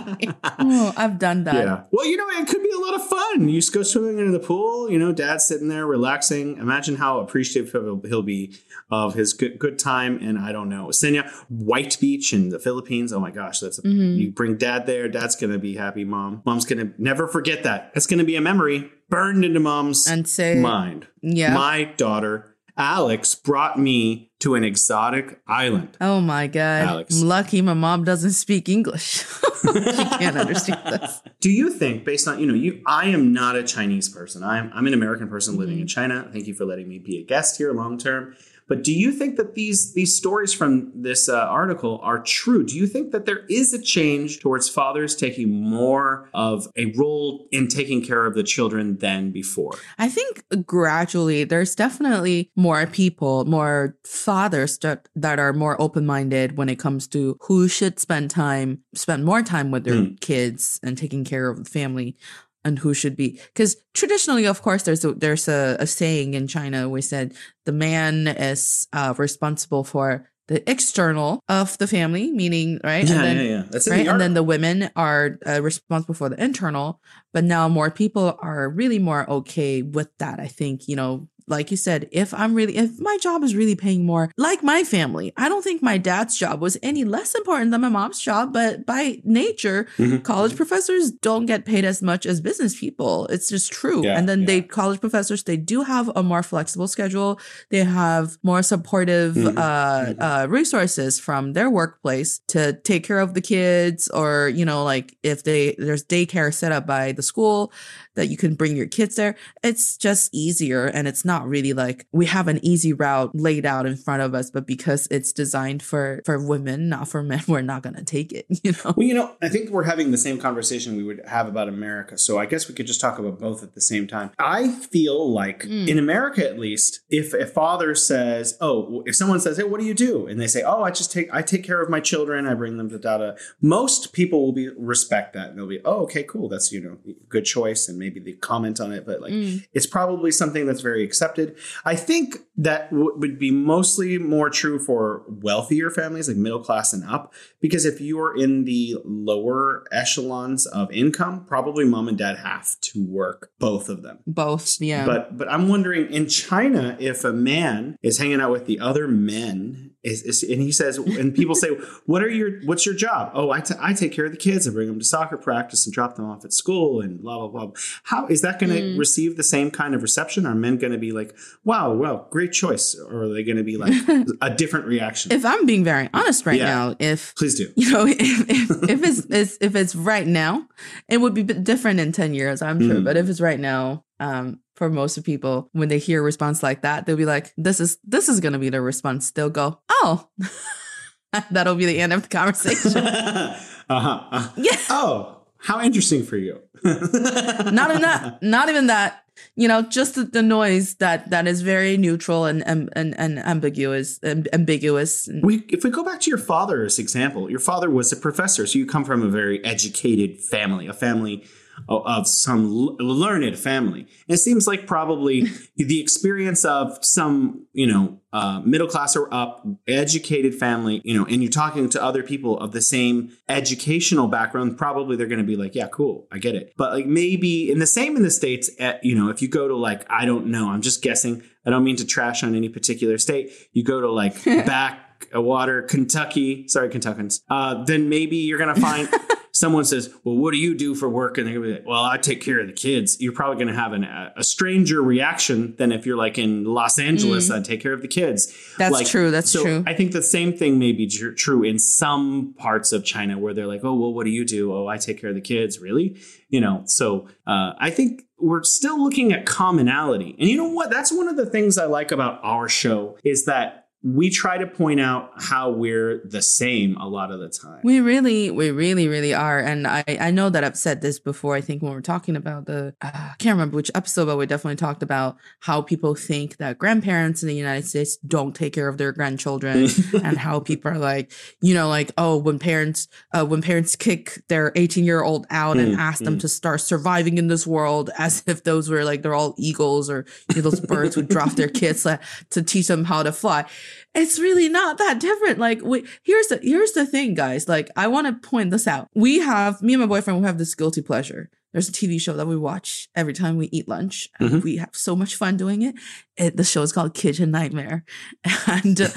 [0.59, 1.55] Oh, I've done that.
[1.55, 1.83] Yeah.
[1.91, 3.49] Well, you know, it could be a lot of fun.
[3.49, 4.89] You just go swimming into the pool.
[4.89, 6.57] You know, dad's sitting there relaxing.
[6.57, 8.55] Imagine how appreciative he'll, he'll be
[8.91, 10.17] of his good good time.
[10.21, 13.11] And I don't know, Sanya, White Beach in the Philippines.
[13.13, 14.17] Oh my gosh, that's a, Mhm.
[14.17, 15.07] you bring dad there.
[15.07, 16.03] Dad's gonna be happy.
[16.03, 17.91] Mom, mom's gonna never forget that.
[17.95, 21.07] It's gonna be a memory burned into mom's And say, mind.
[21.21, 21.53] yeah.
[21.53, 22.48] My daughter
[22.79, 25.97] Alex brought me to an exotic island.
[25.99, 26.87] Oh my God.
[26.87, 27.21] Alex.
[27.21, 29.25] I'm lucky my mom doesn't speak English.
[29.61, 31.21] she can't understand this.
[31.41, 34.43] Do you think, based on you know, you, I am not a Chinese person.
[34.43, 35.81] I'm I'm an American person living Mm-hmm.
[35.81, 36.29] in China.
[36.31, 38.35] Thank you for letting me be a guest here long term.
[38.69, 42.63] But do you think that these these stories from this uh, article are true?
[42.63, 47.47] Do you think that there is a change towards fathers taking more of a role
[47.51, 49.71] in taking care of the children than before?
[49.97, 56.55] I think gradually there's definitely more people, more fathers that, that are more open minded
[56.57, 60.15] when it comes to who should spend time, spend more time with their Hmm.
[60.21, 62.15] kids and taking care of the family
[62.63, 66.47] and who should be because traditionally of course there's a there's a, a saying in
[66.47, 67.33] china we said
[67.65, 73.23] the man is uh, responsible for the external of the family meaning right Yeah, and
[73.23, 73.63] then yeah, yeah.
[73.69, 74.03] That's right?
[74.03, 76.99] the and then the women are uh, responsible for the internal,
[77.33, 80.39] but now more people are really more okay with that.
[80.39, 83.75] I think, you know, like you said, if I'm really, if my job is really
[83.75, 87.71] paying more, like my family, I don't think my dad's job was any less important
[87.71, 90.23] than my mom's job, but by nature, Mhm.
[90.23, 93.25] college professors don't get paid as much as business people.
[93.27, 94.05] It's just true.
[94.05, 97.39] Yeah, and then they, college professors, they do have a more flexible schedule.
[97.71, 100.15] They have more supportive Mhm, uh, mhm.
[100.19, 105.17] uh, resources from their workplace to take care of the kids, or you know, like
[105.23, 107.71] if they there's daycare set up by the school
[108.15, 109.35] that you can bring your kids there.
[109.63, 113.85] It's just easier, and it's not really like we have an easy route laid out
[113.85, 117.61] in front of us, but because it's designed for for women, not for men, we're
[117.61, 118.45] not gonna take it.
[118.63, 118.93] You know.
[118.97, 122.17] Well, you know, I think we're having the same conversation we would have about America.
[122.17, 124.31] So I guess we could just talk about both at the same time.
[124.39, 125.87] I feel like Mm.
[125.87, 129.85] in America, at least, if a father says, "Oh," if someone says, "Hey, what do
[129.85, 132.45] you do?" and they say, "Oh, I just take I take care of my children.
[132.47, 136.01] I bring them to data," most people will be respect that and they'll be, "Oh,
[136.03, 136.49] okay, cool.
[136.49, 136.97] That's you know
[137.29, 139.63] good choice," and maybe they comment on it, but like Mm.
[139.73, 141.57] it's probably something that's very accepted.
[141.85, 146.93] I think that w- would be mostly more true for wealthier families, like middle class
[146.93, 152.37] and up, because if you're in the lower echelons of income, probably mom and dad
[152.37, 154.19] have to work, both of them.
[154.25, 155.05] Both, yeah.
[155.05, 159.07] But but I'm wondering in China if a man is hanging out with the other
[159.07, 161.69] men is, is and he says and people say
[162.05, 163.31] what are your what's your job?
[163.33, 164.65] Oh, I I take care of the kids.
[164.67, 167.65] and bring them to soccer practice and drop them off at school and blah blah
[167.67, 167.71] blah.
[168.03, 168.97] How is that going to Mm.
[168.97, 170.45] receive the same kind of reception?
[170.45, 173.63] Are men going to be like, "Wow, well, great choice," or are they going to
[173.63, 173.93] be like
[174.41, 175.31] a different reaction?
[175.31, 176.65] if I'm being very honest right Yeah.
[176.65, 177.67] now, if Please do.
[177.75, 180.67] you know, if, if, if it's, it's if it's right now,
[181.07, 182.95] it would be different in ten years, I'm sure.
[182.97, 183.03] Mm.
[183.03, 186.63] But if it's right now, um, for most of people, when they hear a response
[186.63, 189.81] like that, they'll be like, "This is this is gonna be the response." They'll go,
[189.89, 190.27] "Oh."
[191.51, 192.97] That'll be the end of the conversation.
[193.89, 194.23] uh-huh.
[194.31, 194.77] uh Yeah.
[194.89, 196.59] Oh, how interesting for you.
[196.83, 198.39] not even that.
[198.41, 199.25] Not even that.
[199.55, 203.37] You know, just the, the noise that that is very neutral and and and, and
[203.39, 205.29] ambiguous, amb- ambiguous.
[205.43, 208.79] We, if we go back to your father's example, your father was a professor, so
[208.79, 211.43] you come from a very educated family, a family
[211.89, 214.01] of, some learned family.
[214.01, 219.33] And it seems like probably the experience of some, you know, uh, middle class or
[219.33, 224.27] up, educated family, you know, and you're talking to other people of the same educational
[224.27, 226.73] background, probably they're going to be like, yeah, cool, I get it.
[226.77, 229.67] But like maybe in the same in the states, at, you know, if you go
[229.67, 231.41] to like, I don't know, I'm just guessing.
[231.65, 233.51] I don't mean to trash on any particular state.
[233.73, 238.73] You go to like back uh, water, Kentucky, sorry, Kentuckians, uh, then maybe you're going
[238.73, 239.09] to find
[239.51, 241.37] someone says, Well, what do you do for work?
[241.37, 243.17] And they're going to be like, Well, I take care of the kids.
[243.19, 246.97] You're probably going to have an, a stranger reaction than if you're like in Los
[246.99, 248.47] Angeles, I take care of the kids.
[248.47, 248.77] Mm.
[248.77, 249.31] That's Like, true.
[249.31, 249.83] That's so true.
[249.85, 253.53] I think the same thing may be tr- true in some parts of China where
[253.53, 254.73] they're like, oh, well, what do you do?
[254.73, 255.79] Oh, I take care of the kids.
[255.79, 256.17] Really?
[256.49, 260.35] You know, so uh, I think we're still looking at commonality.
[260.39, 260.89] And you know what?
[260.89, 264.65] That's one of the things I like about our show is that we try to
[264.65, 267.81] point out how we're the same a lot of the time.
[267.83, 269.59] We really, we really, really are.
[269.59, 271.55] And I, I know that I've said this before.
[271.55, 274.45] I think when we're talking about the, uh, I can't remember which episode, but we
[274.45, 278.87] definitely talked about how people think that grandparents in the United States don't take care
[278.87, 279.89] of their grandchildren
[280.23, 284.41] and how people are like, you know, like, oh, when parents, uh, when parents kick
[284.47, 286.41] their 18 year old out and Mm, ask them mm.
[286.41, 290.25] to start surviving in this world as if those were like, they're all eagles or
[290.49, 293.65] you know, those birds would drop their kids like, to teach them how to fly
[294.13, 295.59] it's really not that different.
[295.59, 297.67] Like, we, here's the here's the thing, guys.
[297.67, 299.07] Like, I want to point this out.
[299.13, 300.41] We have me and my boyfriend.
[300.41, 301.49] We have this guilty pleasure.
[301.71, 304.63] There's a TV show that we watch every time we eat lunch, and Mhm.
[304.63, 305.95] we have so much fun doing it.
[306.37, 308.05] it the show is called Kitchen Nightmare,
[308.67, 309.07] and uh,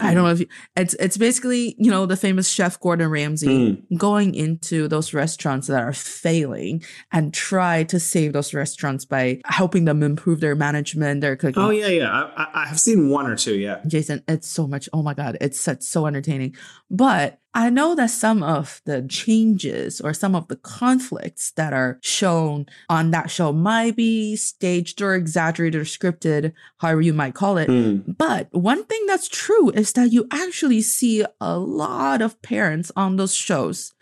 [0.00, 3.46] I don't know if you, it's it's basically you know the famous chef Gordon Ramsay
[3.48, 3.98] Mm.
[3.98, 9.84] going into those restaurants that are failing and try to save those restaurants by helping
[9.86, 11.60] them improve their management, their cooking.
[11.62, 12.10] Oh, yeah, yeah.
[12.10, 13.80] I, I, I have seen one or two, yeah.
[13.86, 14.88] Jason, it's so much.
[14.92, 16.54] Oh my God, it's such so entertaining.
[16.90, 21.98] But I know that some of the changes or some of the conflicts that are
[22.02, 27.58] shown on that show might be staged or exaggerated or scripted, however you might call
[27.58, 27.68] it.
[27.68, 28.16] Mm.
[28.16, 33.16] But one thing that's true is that you actually see a lot of parents on
[33.16, 33.92] those shows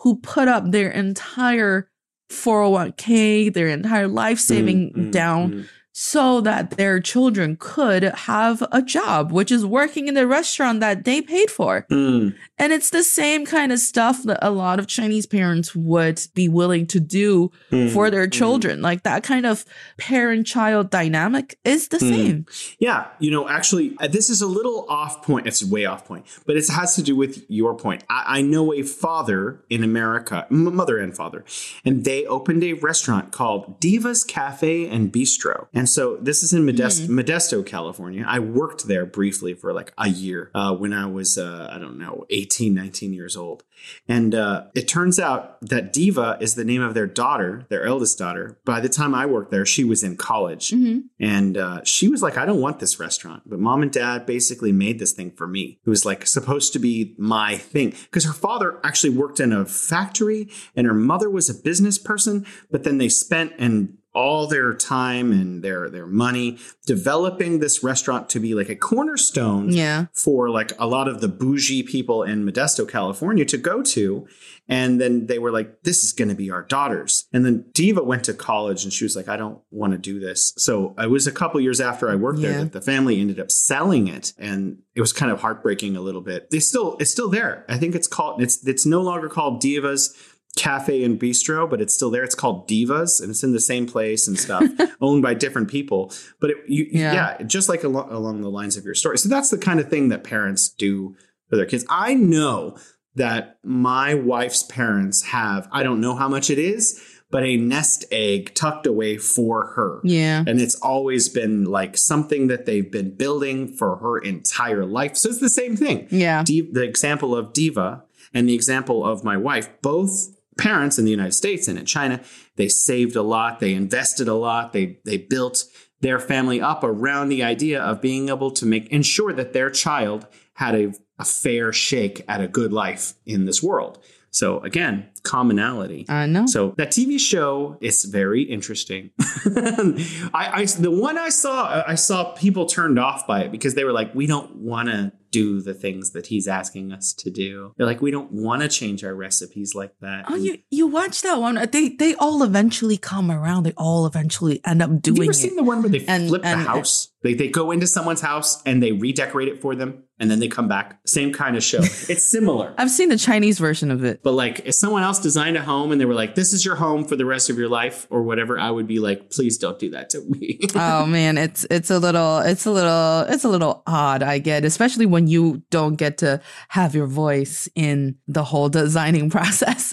[0.00, 1.88] who put up their entire
[2.28, 5.68] 401k, their entire life saving Mm, mm, down mm.
[5.98, 11.06] So that their children could have a job, which is working in the restaurant that
[11.06, 11.86] they paid for.
[11.90, 12.34] Mm.
[12.58, 16.50] And it's the same kind of stuff that a lot of Chinese parents would be
[16.50, 17.90] willing to do Mm.
[17.94, 18.32] for their Mm.
[18.32, 18.82] children.
[18.82, 19.64] Like that kind of
[19.96, 22.10] parent child dynamic is the Mm.
[22.10, 22.46] same.
[22.78, 25.46] Yeah, you know, actually, uh, this is a little off point.
[25.46, 28.04] It's way off point, but it has to do with your point.
[28.10, 31.42] I, I know a father in America, mother and father,
[31.86, 35.68] and they opened a restaurant called Diva's Cafe and Bistro.
[35.72, 38.24] And so this is in Modesto, Modesto California.
[38.26, 41.98] I worked there briefly for like a year uh, when I was, uh, I don't
[41.98, 43.64] know, 18, 19 years old.
[44.08, 48.18] And uh, it turns out that Diva is the name of their daughter, their eldest
[48.18, 48.58] daughter.
[48.64, 50.70] By the time I worked there, she was in college.
[50.70, 51.04] Mhm.
[51.20, 53.42] And uh, she was like, I don't want this restaurant.
[53.46, 55.78] But mom and dad basically made this thing for me.
[55.84, 57.90] It was like supposed to be my thing.
[57.90, 62.46] Because her father actually worked in a factory and her mother was a business person.
[62.70, 68.28] But then they spent and all their time and their their money developing this restaurant
[68.30, 70.06] to be like a cornerstone Yeah.
[70.14, 74.26] for like a lot of the bougie people in Modesto, California to go to.
[74.68, 77.26] And then they were like, this is going to be our daughters.
[77.32, 80.18] And then Diva went to college and she was like, I don't want to do
[80.18, 80.54] this.
[80.56, 82.50] So it was a couple years after I worked Yeah.
[82.52, 84.32] there that the family ended up selling it.
[84.38, 86.50] And it was kind of heartbreaking a little bit.
[86.50, 87.64] They still, it's still there.
[87.68, 90.10] I think it's called, it's, it's no longer called Divas
[90.56, 92.24] Cafe and Bistro, but it's still there.
[92.24, 94.64] It's called Divas and it's in the same place and stuff,
[95.00, 96.12] owned by different people.
[96.40, 97.36] But it, you, Yeah.
[97.38, 97.42] yeah.
[97.46, 99.18] just like alo- along the lines of your story.
[99.18, 101.14] So that's the kind of thing that parents do
[101.48, 101.84] for their kids.
[101.88, 102.76] I know
[103.14, 108.04] that my wife's parents have, I don't know how much it is, but a nest
[108.12, 110.00] egg tucked away for her.
[110.04, 110.44] Yeah.
[110.46, 115.16] And it's always been like something that they've been building for her entire life.
[115.16, 116.06] So it's the same thing.
[116.10, 116.42] Yeah.
[116.44, 121.10] Div- the example of Diva and the example of my wife, both parents in the
[121.10, 122.20] United States and in China,
[122.56, 125.64] they saved a lot, they invested a lot, they they built
[126.00, 130.26] their family up around the idea of being able to make ensure that their child
[130.54, 133.98] had a, a fair shake at a good life in this world.
[134.30, 136.04] So again, commonality.
[136.10, 136.46] I know.
[136.46, 139.10] So that TV show is very interesting.
[139.18, 143.84] I, I the one I saw I saw people turned off by it because they
[143.84, 147.72] were like, we don't want to do the things that he's asking us to do.
[147.76, 150.24] They're like, we don't want to change our recipes like that.
[150.28, 151.54] Oh, And you you watch that one?
[151.72, 153.64] They they all eventually come around.
[153.64, 155.34] They all eventually end up have doing you ever it.
[155.34, 157.08] seen the one where they And- flip and- the house?
[157.26, 160.48] They, they go into someone's house and they redecorate it for them and then they
[160.48, 160.98] come back.
[161.06, 161.78] Same kind of show.
[161.82, 162.72] it's similar.
[162.78, 164.22] I've seen the Chinese version of it.
[164.22, 166.76] But like, if someone else designed a home and they were like, "This is your
[166.76, 169.78] home for the rest of your life" or whatever, I would be like, "Please don't
[169.78, 173.48] do that to me." oh man, it's it's a little it's a little it's a
[173.48, 174.22] little odd.
[174.22, 179.28] I get, especially when you don't get to have your voice in the whole designing
[179.36, 179.92] process.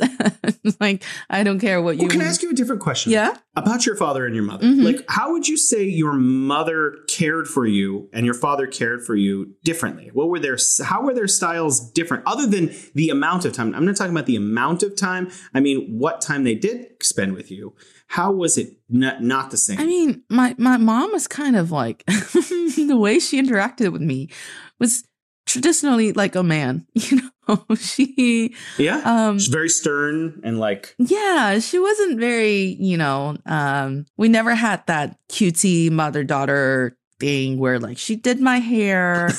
[0.79, 2.03] like I don't care what you.
[2.03, 3.11] Well, can I ask you a different question?
[3.11, 3.35] Yeah.
[3.55, 4.65] About your father and your mother.
[4.65, 4.83] Mhm.
[4.83, 9.15] Like, how would you say your mother cared for you and your father cared for
[9.15, 10.09] you differently?
[10.13, 13.73] What were their how were their styles different other than the amount of time?
[13.73, 15.31] I'm not talking about the amount of time.
[15.53, 17.75] I mean, what time they did spend with you.
[18.07, 19.79] How was it not, not the same?
[19.79, 24.29] I mean, my my mom was kind of like the way she interacted with me
[24.79, 25.05] was
[25.45, 27.65] traditionally like a man, you know.
[27.75, 34.05] she yeah, um she's very stern and like yeah, she wasn't very, you know, um
[34.17, 39.29] we never had that cutie mother-daughter thing where like she did my hair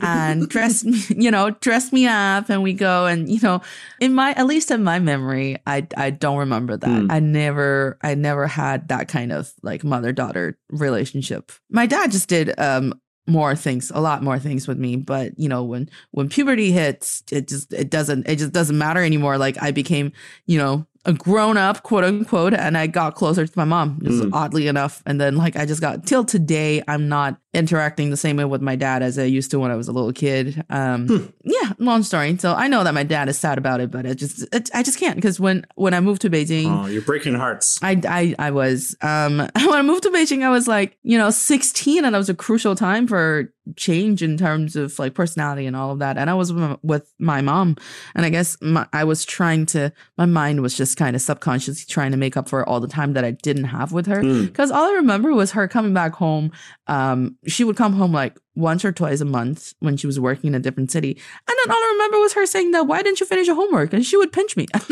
[0.00, 3.60] and dressed me, you know, dressed me up and we go and you know,
[4.00, 6.88] in my at least in my memory, I I don't remember that.
[6.88, 7.10] Mm.
[7.10, 11.50] I never I never had that kind of like mother-daughter relationship.
[11.68, 12.94] My dad just did um
[13.26, 17.22] more things a lot more things with me but you know when when puberty hits
[17.30, 20.10] it just it doesn't it just doesn't matter anymore like i became
[20.46, 24.30] you know grown up quote unquote and i got closer to my mom just Mm.
[24.32, 28.36] oddly enough and then like i just got till today i'm not interacting the same
[28.36, 31.06] way with my dad as i used to when i was a little kid um
[31.06, 31.26] Hmm.
[31.44, 34.14] yeah long story so i know that my dad is sad about it but it
[34.14, 37.34] just it, i just can't because when when i moved to beijing oh, you're breaking
[37.34, 37.78] hearts.
[37.82, 41.30] I, I I was um when I moved to Beijing I was like you know
[41.30, 45.76] 16 and that was a crucial time for change in terms of like personality and
[45.76, 47.76] all of that and I was with my- mom
[48.16, 51.84] and I guess my, I was trying to my mind was just kind of subconsciously
[51.88, 54.46] trying to make up for all the time that I didn't have with her Mm.
[54.46, 56.50] because all I remember was her coming back home
[56.88, 60.48] um she would come home like once or twice a month when she was working
[60.48, 63.18] in a different city and then all I remember was her saying that why didn't
[63.20, 64.90] you finish your homework and she would pinch me I was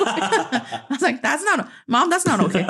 [0.00, 0.22] like,
[0.62, 2.66] I was like that's not mom that's not okay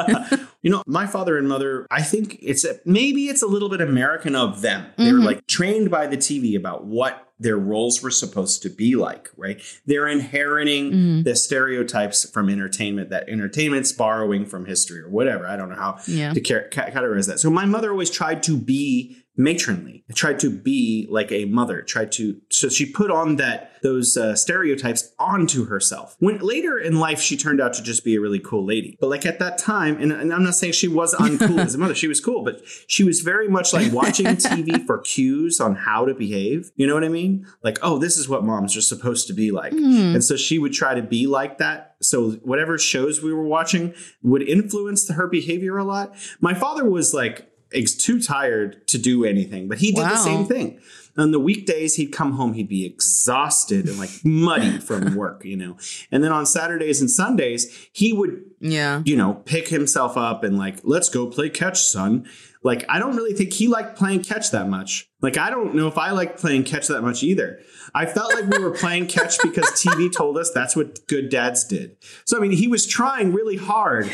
[0.63, 3.81] you know, my father and mother, I think it's a, maybe it's a little bit
[3.81, 4.87] American of them.
[4.97, 5.25] They were Mhm.
[5.25, 9.61] like trained by the TV about what their roles were supposed to be like, right?
[9.87, 11.25] They're inheriting Mhm.
[11.25, 15.47] the stereotypes from entertainment that entertainment's borrowing from history or whatever.
[15.47, 17.39] I don't know how yeah to ca- ca- categorize that.
[17.41, 22.11] So my mother always tried to be matronly, tried to be like a mother, tried
[22.13, 22.41] to.
[22.51, 26.17] So she put on that those uh, stereotypes onto herself.
[26.19, 29.09] When later in life she turned out to just be a really cool lady, but
[29.09, 31.95] like at that time, and, and I'm not saying she was uncool as a mother,
[31.95, 36.05] she was cool, but she was very much like watching TV for cues on how
[36.05, 36.73] to behave.
[36.75, 37.47] You know what I mean?
[37.63, 39.73] Like, oh, this is what moms are supposed to be like.
[39.73, 40.15] Hmm.
[40.15, 41.95] And so she would try to be like that.
[42.03, 46.15] So whatever shows we were watching would influence her behavior a lot.
[46.41, 47.48] My father was like
[47.97, 50.81] too tired to do anything, but he did the same thing.
[51.17, 55.57] On the weekdays, he'd come home, he'd be exhausted and like muddy from work, you
[55.57, 55.77] know.
[56.13, 60.57] And then on Saturdays and Sundays, he would yeah you know, pick himself up and
[60.57, 62.29] like, let's go play catch, son.
[62.63, 65.09] Like, I don't really think he liked playing catch that much.
[65.21, 67.61] Like, I don't know if I liked playing catch that much either.
[67.95, 71.65] I felt like we were playing catch because TV told us that's what good dads
[71.65, 71.97] did.
[72.25, 74.11] So, I mean, he was trying really hard,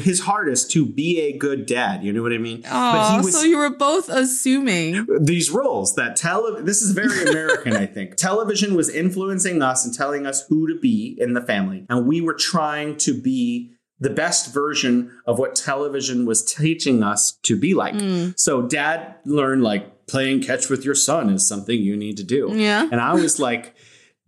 [0.00, 2.02] his hardest to be a good dad.
[2.02, 2.62] You know what I mean?
[2.68, 5.06] Oh, so you were both assuming.
[5.20, 8.16] these roles that tele this is very American, I think.
[8.16, 11.86] Television was influencing us and telling us who to be in the family.
[11.88, 17.32] And we were trying to be the best version of what television was teaching us
[17.42, 17.94] to be like.
[17.94, 18.38] Mm.
[18.38, 22.50] So dad learned like playing catch with your son is something you need to do.
[22.54, 22.88] Yeah.
[22.90, 23.74] And I was like,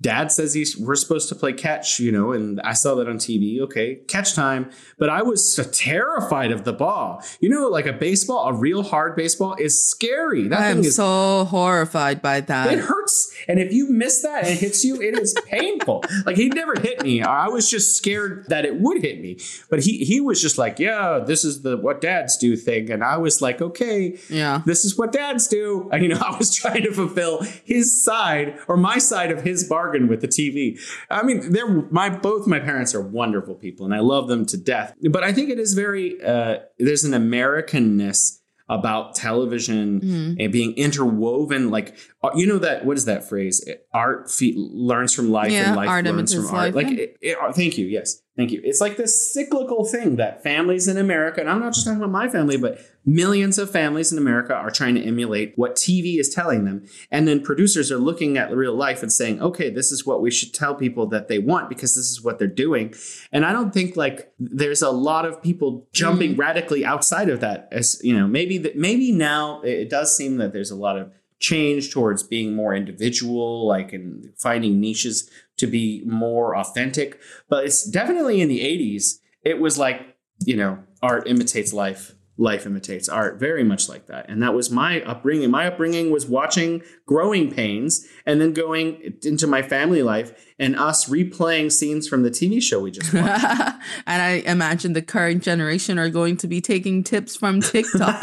[0.01, 3.17] Dad says he's we're supposed to play catch, you know, and I saw that on
[3.19, 3.61] TV.
[3.61, 4.71] Okay, catch time.
[4.99, 7.23] But I was so terrified of the ball.
[7.41, 10.49] You know, like a baseball, a real hard baseball is scary.
[10.49, 12.73] That I am is so horrified by that.
[12.73, 13.35] it hurts.
[13.49, 16.05] And if you miss that and it hits you, it is painful.
[16.27, 17.23] like he never hit me.
[17.23, 19.39] I was just scared that it would hit me.
[19.69, 22.91] But he he was just like, yeah, this is the what dads do thing.
[22.91, 24.63] And I was like, okay, Yeah.
[24.65, 25.89] this is what dads do.
[25.93, 29.65] And, you know, I was trying to fulfill his side or my side of his
[29.65, 30.79] bargain with the TV.
[31.11, 34.57] I mean, they're my both my parents are wonderful people and I love them to
[34.57, 34.95] death.
[35.11, 38.39] But I think it is very uh, there's an Americanness
[38.69, 40.37] about television Mhm.
[40.39, 45.13] and being interwoven like uh, you know that what is that phrase art fe- learns
[45.13, 47.03] from life Yeah, and life learns from art life, like yeah.
[47.05, 48.61] it, it, thank you yes thank you.
[48.65, 52.11] It's like this cyclical thing that families in america and i'm not just talking about
[52.11, 56.29] my family but millions of families in america are trying to emulate what tv is
[56.29, 56.87] telling them.
[57.11, 60.31] And then producers are looking at real life and saying okay this is what we
[60.31, 62.95] should tell people that they want because this is what they're doing.
[63.33, 66.41] And i don't think like there's a lot of people jumping mm-hmm.
[66.41, 70.37] radically outside of that as you know maybe that maybe now it it does seem
[70.37, 71.11] that there's a lot of
[71.41, 75.29] change towards being more individual like and finding niches
[75.61, 80.79] to be more authentic but it's definitely in the 80s it was like you know
[81.03, 84.25] art imitates life life imitates art, very much like that.
[84.31, 85.51] And that was my upbringing.
[85.51, 91.09] My upbringing was watching Growing Pains and then going into my family life and us
[91.09, 93.45] replaying scenes from the TV show we just watched.
[94.07, 98.15] and I imagine the current generation are going to be taking tips from TikTok.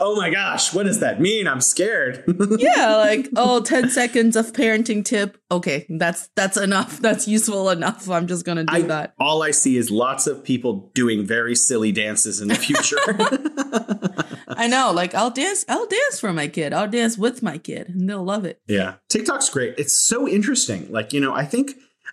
[0.00, 1.46] oh my gosh, what does that mean?
[1.46, 2.24] I'm scared.
[2.58, 5.38] yeah, like oh, 10 seconds of parenting tip.
[5.52, 6.98] Okay, that's that's enough.
[6.98, 8.08] That's useful enough.
[8.10, 9.14] I'm just gonna do I, that.
[9.18, 12.98] All I see is lots of people doing very silly dances in the future.
[14.60, 14.92] I know.
[14.92, 16.72] Like I'll dance, I'll dance for my kid.
[16.72, 18.60] I'll dance with my kid and they'll love it.
[18.66, 18.94] Yeah.
[19.08, 19.74] TikTok's great.
[19.78, 20.90] It's so interesting.
[20.92, 21.59] Like, you know, I think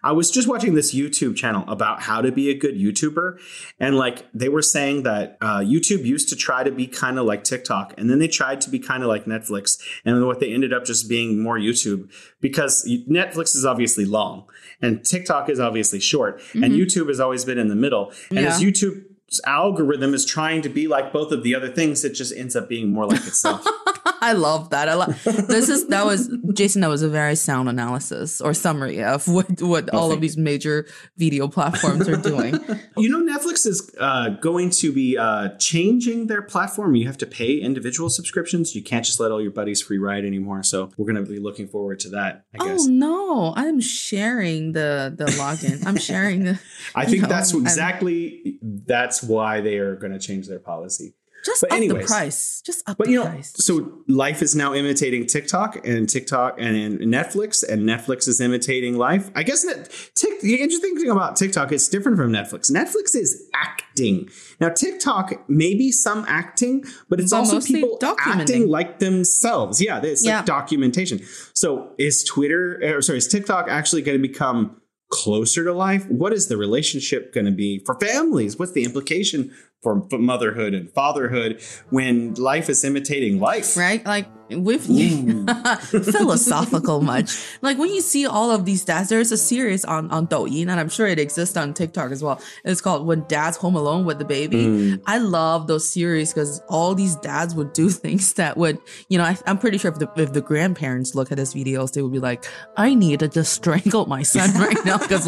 [0.03, 3.39] I was just watching this YouTube channel about how to be a good YouTuber.
[3.79, 7.25] And like they were saying that uh, YouTube used to try to be kind of
[7.25, 9.79] like TikTok and then they tried to be kind of like Netflix.
[10.05, 14.47] And what they ended up just being more YouTube because Netflix is obviously long
[14.81, 16.63] and TikTok is obviously short mm-hmm.
[16.63, 18.13] and YouTube has always been in the middle.
[18.29, 18.47] And yeah.
[18.47, 19.03] as YouTube
[19.45, 22.69] algorithm is trying to be like both of the other things, it just ends up
[22.69, 23.65] being more like itself.
[24.27, 24.89] I love that.
[24.89, 26.81] I love this is that was Jason.
[26.81, 30.85] That was a very sound analysis or summary of what what all of these major
[31.15, 32.59] video platforms are doing.
[32.97, 36.95] You know, Netflix is uh, going to be uh, changing their platform.
[36.95, 38.75] You have to pay individual subscriptions.
[38.75, 40.63] You can't just let all your buddies free ride anymore.
[40.63, 42.45] So we're going to be looking forward to that.
[42.59, 42.85] I guess.
[42.85, 45.85] Oh no, I'm sharing the the login.
[45.85, 46.59] I'm sharing the.
[46.95, 51.13] I think know, that's exactly I'm, that's why they are going to change their policy.
[51.47, 52.61] Just but up anyways, the price.
[52.65, 53.53] Just up but, you know, price.
[53.55, 59.31] So life is now imitating TikTok and TikTok and Netflix, and Netflix is imitating life.
[59.33, 62.69] I guess that tick, the interesting thing about TikTok is different from Netflix.
[62.69, 64.27] Netflix is acting.
[64.59, 69.81] Now TikTok maybe some acting, but it's also people acting like themselves.
[69.81, 70.37] Yeah, it's yeah.
[70.37, 71.21] like documentation.
[71.53, 76.05] So is Twitter or sorry, is TikTok actually going to become closer to life?
[76.09, 78.59] What is the relationship going to be for families?
[78.59, 83.77] What's the implication for motherhood and fatherhood when life is imitating life?
[83.77, 84.05] Right?
[84.05, 85.45] Like with you,
[85.77, 87.37] philosophical much.
[87.61, 90.79] Like when you see all of these dads, there's a series on on Douyin, and
[90.79, 92.41] I'm sure it exists on TikTok as well.
[92.63, 94.65] It's called When Dad's Home Alone with the Baby.
[94.65, 95.01] Mm.
[95.05, 99.23] I love those series because all these dads would do things that would, you know,
[99.23, 102.13] I, am pretty sure if the if the grandparents look at these videos, they would
[102.13, 102.45] be like,
[102.77, 105.27] I need to just strangle my son right now because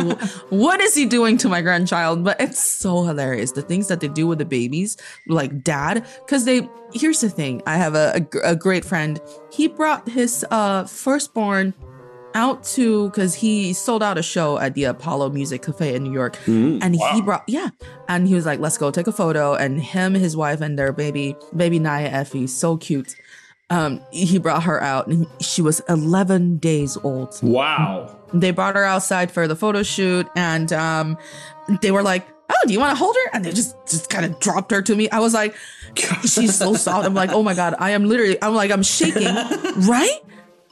[0.49, 2.23] what is he doing to my grandchild?
[2.23, 6.45] But it's so hilarious the things that they do with the babies, like dad, because
[6.45, 6.67] they.
[6.91, 7.61] Here's the thing.
[7.67, 9.21] I have a, a, a great friend
[9.51, 11.73] he brought his uh, firstborn
[12.33, 16.13] out to because he sold out a show at the Apollo Music Cafe in New
[16.13, 17.11] York, mm, and wow.
[17.13, 17.69] he brought yeah,
[18.07, 20.93] and he was like, "Let's go take a photo." And him, his wife, and their
[20.93, 23.15] baby, baby Naya Effie, so cute.
[23.71, 27.37] Um, he brought her out, and she was 11 days old.
[27.43, 28.15] Wow!
[28.33, 31.17] They brought her outside for the photo shoot, and um,
[31.81, 34.25] they were like, "Oh, do you want to hold her?" And they just just kind
[34.25, 35.09] of dropped her to me.
[35.09, 35.55] I was like
[36.21, 37.05] she's so soft.
[37.05, 38.41] I'm like, oh my god, I am literally.
[38.41, 39.23] I'm like, I'm shaking,
[39.87, 40.19] right?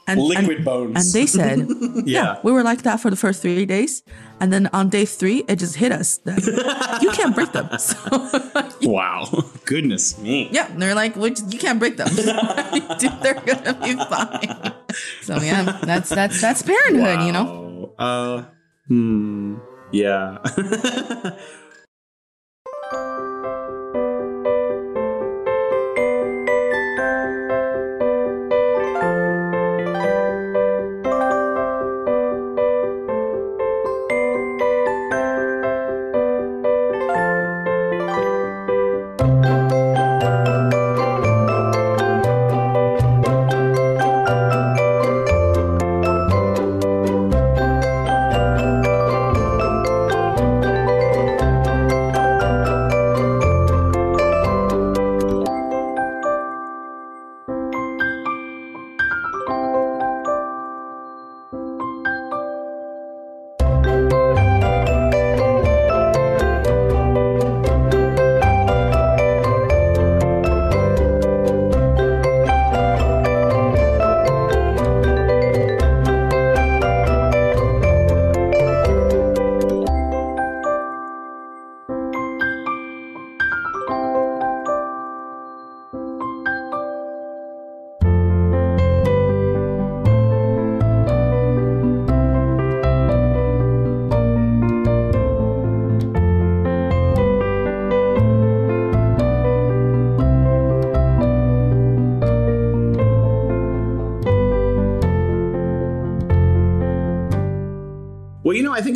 [0.06, 0.96] And, liquid and, bones.
[0.96, 2.02] And they said, yeah.
[2.06, 2.38] yeah.
[2.42, 4.02] we were like that for the first three days,
[4.40, 7.68] and then on day three, it just hit us that you can't break them.
[7.78, 7.96] So,
[8.88, 9.28] wow,
[9.66, 10.48] goodness me.
[10.50, 12.08] Yeah, they're like, you can't break them.
[12.14, 14.72] They're gonna be fine.
[15.22, 17.26] So yeah, that's that's that's parenthood, wow.
[17.26, 17.92] you know.
[17.98, 18.44] Uh,
[18.86, 19.56] hmm,
[19.92, 20.38] yeah.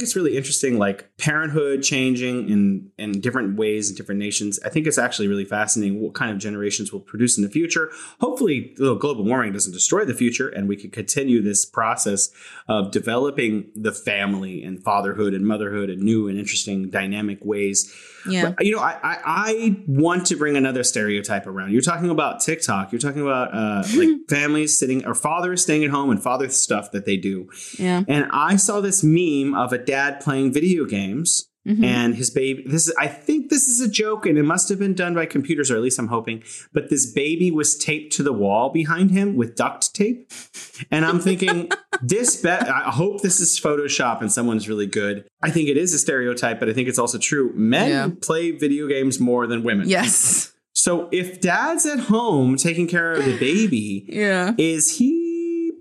[0.02, 2.71] Think it's really interesting, like parenthood changing in in
[3.22, 4.60] different ways in different nations.
[4.64, 7.90] I think it's actually really fascinating what kind of generations will produce in the future.
[8.20, 12.30] Hopefully, global warming doesn't destroy the future, and we can continue this process
[12.68, 17.94] of developing the family and fatherhood and motherhood in new and interesting, dynamic ways.
[18.28, 18.50] Yeah.
[18.50, 21.72] But, you know, I, I, I want to bring another stereotype around.
[21.72, 22.92] You're talking about TikTok.
[22.92, 26.90] You're talking about uh, like families sitting or fathers staying at home and father stuff
[26.92, 27.48] that they do.
[27.78, 28.02] Yeah.
[28.08, 31.84] And I saw this meme of a dad playing video games Mhm.
[31.84, 34.80] and his baby this is I think this is a joke and it must have
[34.80, 36.42] been done by computers or at least I'm hoping
[36.72, 40.28] but this baby was taped to the wall behind him with duct tape
[40.90, 41.70] and I'm thinking
[42.02, 45.94] this bet I hope this is photoshop and someone's really good I think it is
[45.94, 48.08] a stereotype but I think it's also true men Yeah.
[48.20, 50.52] play video games more than women Yes.
[50.74, 54.54] so if dad's at home taking care of the baby Yeah.
[54.58, 55.21] is he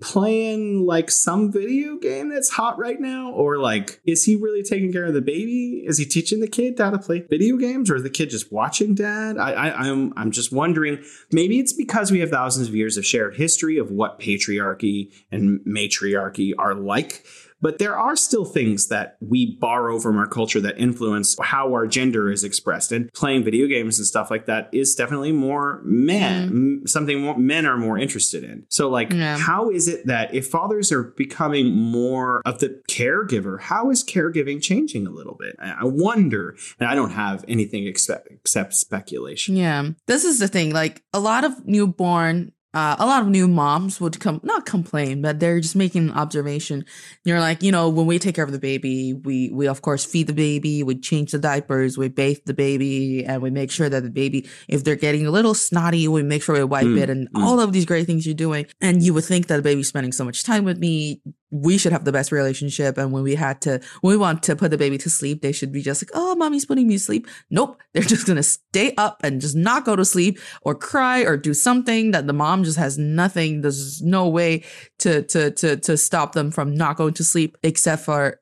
[0.02, 3.30] playing like some video game that's hot right now?
[3.30, 5.84] Or like is he really taking care of the baby?
[5.86, 7.90] Is he teaching the kid how to play video games?
[7.90, 9.38] Or is the kid just watching dad?
[9.38, 11.02] I, I i'm i'm just wondering.
[11.30, 15.60] Maybe it's because we have thousands of years of shared history of what patriarchy and
[15.64, 17.24] matriarchy are like
[17.62, 21.86] but there are still things that we borrow from our culture that influence how our
[21.86, 22.92] gender is expressed.
[22.92, 26.56] And playing video games and stuff like that is definitely more men, mm-hmm.
[26.80, 28.64] m- something more, men are more interested in.
[28.68, 29.38] So, like, Yeah.
[29.38, 34.60] how is it that if fathers are becoming more of the caregiver, how is caregiving
[34.60, 35.56] changing a little bit?
[35.58, 39.56] I I wonder, and I don't have anything except, except speculation.
[39.56, 39.90] Yeah.
[40.06, 40.72] This is the thing.
[40.72, 45.20] Like a lot of newborn, uh, a lot of new moms would come, not complain,
[45.22, 46.84] but they're just making an observation.
[47.24, 50.04] You're like, you know, when we take care of the baby, we, we of course
[50.04, 53.88] feed the baby, we change the diapers, we bathe the baby, and we make sure
[53.88, 57.00] that the baby, if they're getting a little snotty, we make sure we wipe Mm,
[57.00, 57.42] it and mm.
[57.42, 58.66] all of these great things you're doing.
[58.80, 61.20] And you would think that the baby's spending so much time with me.
[61.52, 62.98] We should have the best relationship.
[62.98, 65.52] And when we had to, when we want to put the baby to sleep, they
[65.52, 67.28] should be just like, oh, mommy's putting me to sleep.
[67.50, 67.80] Nope.
[67.94, 71.36] They're just going to stay up and just not go to sleep or cry or
[71.36, 73.60] do something that the mom just has nothing.
[73.60, 74.64] There's no way
[75.00, 78.40] to, to, to, to stop them from not going to sleep except for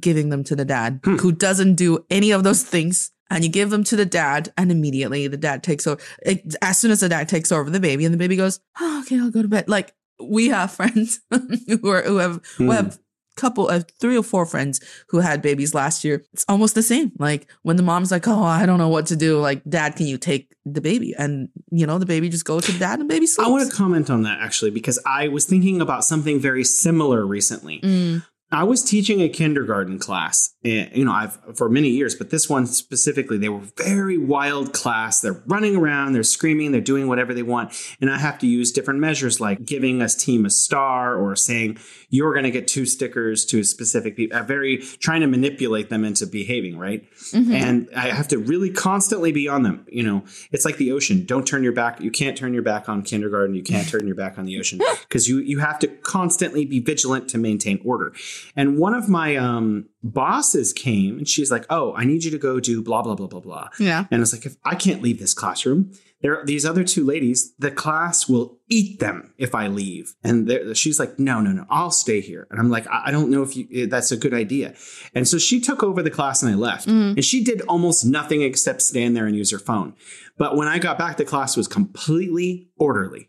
[0.00, 1.16] giving them to the dad Hmm.
[1.16, 3.10] who doesn't do any of those things.
[3.28, 5.98] And you give them to the dad, and immediately the dad takes over.
[6.22, 9.00] It, as soon as the dad takes over the baby, and the baby goes, oh,
[9.00, 11.20] "Okay, I'll go to bed." Like we have friends
[11.68, 12.70] who are who have who Hmm.
[12.72, 12.98] have
[13.34, 16.22] couple of three or four friends who had babies last year.
[16.34, 17.12] It's almost the same.
[17.18, 20.06] Like when the mom's like, "Oh, I don't know what to do." Like, "Dad, can
[20.06, 23.26] you take the baby?" And you know, the baby just goes to dad, and baby
[23.26, 23.48] sleeps.
[23.48, 27.24] I want to comment on that actually because I was thinking about something very similar
[27.26, 27.80] recently.
[27.80, 32.28] Mm, I was teaching a kindergarten class, and, you know, I've for many years, but
[32.28, 35.22] this one specifically, they were very wild class.
[35.22, 37.72] They're running around, they're screaming, they're doing whatever they want,
[38.02, 41.78] and I have to use different measures like giving a team a star or saying
[42.10, 44.36] you're going to get two stickers to a specific people.
[44.36, 47.54] Uh, very trying to manipulate them into behaving right, mhm.
[47.54, 49.86] and I have to really constantly be on them.
[49.90, 51.24] You know, it's like the ocean.
[51.24, 52.02] Don't turn your back.
[52.02, 53.54] You can't turn your back on kindergarten.
[53.54, 54.78] You can't turn your back on the ocean
[55.08, 58.12] because you you have to constantly be vigilant to maintain order.
[58.56, 62.38] And one of my um, bosses came and she's like, "Oh, I need you to
[62.38, 64.06] go do blah blah blah blah blah." yeah.
[64.10, 67.52] And it's like, if I can't leave this classroom, there are these other two ladies.
[67.58, 70.14] The class will eat them if I leave.
[70.22, 73.30] And she's like, "No, no, no, I'll stay here." And I'm like, "I I don't
[73.30, 74.74] know if you eh, that's a good idea."
[75.14, 76.88] And so she took over the class and I left.
[76.88, 77.14] Mhm.
[77.16, 79.94] And she did almost nothing except stand there and use her phone.
[80.38, 83.28] But when I got back, the class was completely orderly.